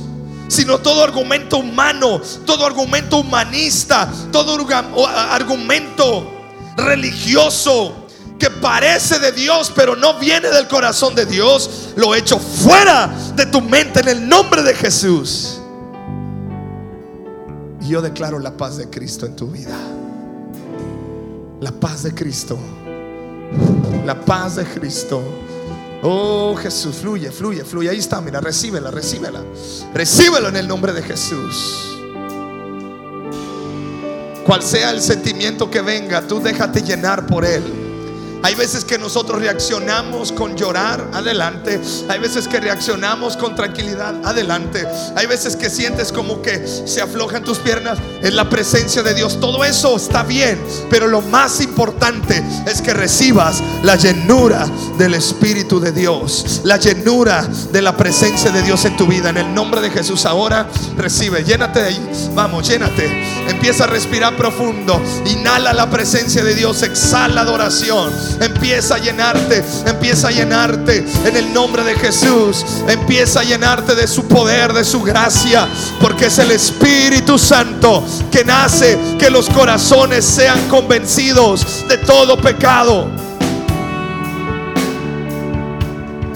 [0.49, 4.59] sino todo argumento humano, todo argumento humanista, todo
[5.07, 6.31] argumento
[6.77, 8.07] religioso
[8.39, 13.47] que parece de Dios, pero no viene del corazón de Dios, lo echo fuera de
[13.47, 15.61] tu mente en el nombre de Jesús.
[17.81, 19.77] Y yo declaro la paz de Cristo en tu vida.
[21.61, 22.59] La paz de Cristo.
[24.05, 25.23] La paz de Cristo
[26.05, 27.89] Oh Jesús, fluye, fluye, fluye.
[27.89, 29.45] Ahí está, mira, recíbela, recíbela.
[29.95, 31.97] Recíbelo en el nombre de Jesús.
[34.45, 37.82] Cual sea el sentimiento que venga, tú déjate llenar por él.
[38.43, 41.81] Hay veces que nosotros reaccionamos con llorar, adelante.
[42.09, 44.87] Hay veces que reaccionamos con tranquilidad, adelante.
[45.17, 49.39] Hay veces que sientes como que se aflojan tus piernas en la presencia de Dios.
[49.39, 54.67] Todo eso está bien, pero lo más importante es que recibas la llenura
[54.99, 59.31] del Espíritu de Dios, la llenura de la presencia de Dios en tu vida.
[59.31, 62.31] En el nombre de Jesús ahora recibe, llénate de ahí.
[62.35, 63.07] Vamos, llénate.
[63.49, 65.01] Empieza a respirar profundo.
[65.27, 68.13] Inhala la presencia de Dios, exhala adoración.
[68.41, 72.65] Empieza a llenarte, empieza a llenarte en el nombre de Jesús.
[72.89, 75.69] Empieza a llenarte de su poder, de su gracia,
[76.01, 83.09] porque es el Espíritu Santo que nace que los corazones sean convencidos de todo pecado.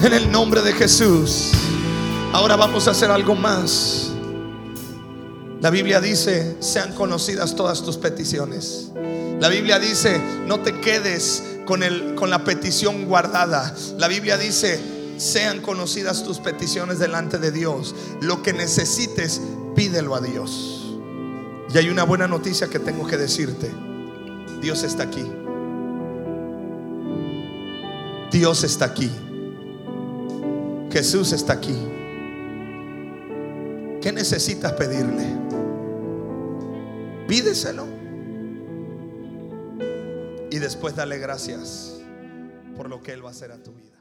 [0.01, 1.51] En el nombre de Jesús.
[2.33, 4.11] Ahora vamos a hacer algo más.
[5.59, 8.91] La Biblia dice, sean conocidas todas tus peticiones.
[9.39, 13.75] La Biblia dice, no te quedes con, el, con la petición guardada.
[13.97, 14.79] La Biblia dice,
[15.17, 17.93] sean conocidas tus peticiones delante de Dios.
[18.21, 19.41] Lo que necesites,
[19.75, 20.97] pídelo a Dios.
[21.71, 23.69] Y hay una buena noticia que tengo que decirte.
[24.61, 25.25] Dios está aquí.
[28.31, 29.11] Dios está aquí.
[30.89, 31.77] Jesús está aquí.
[34.01, 35.25] ¿Qué necesitas pedirle?
[37.27, 37.96] Pídeselo.
[40.49, 41.99] Y después dale gracias
[42.75, 43.96] por lo que Él va a hacer a tu vida.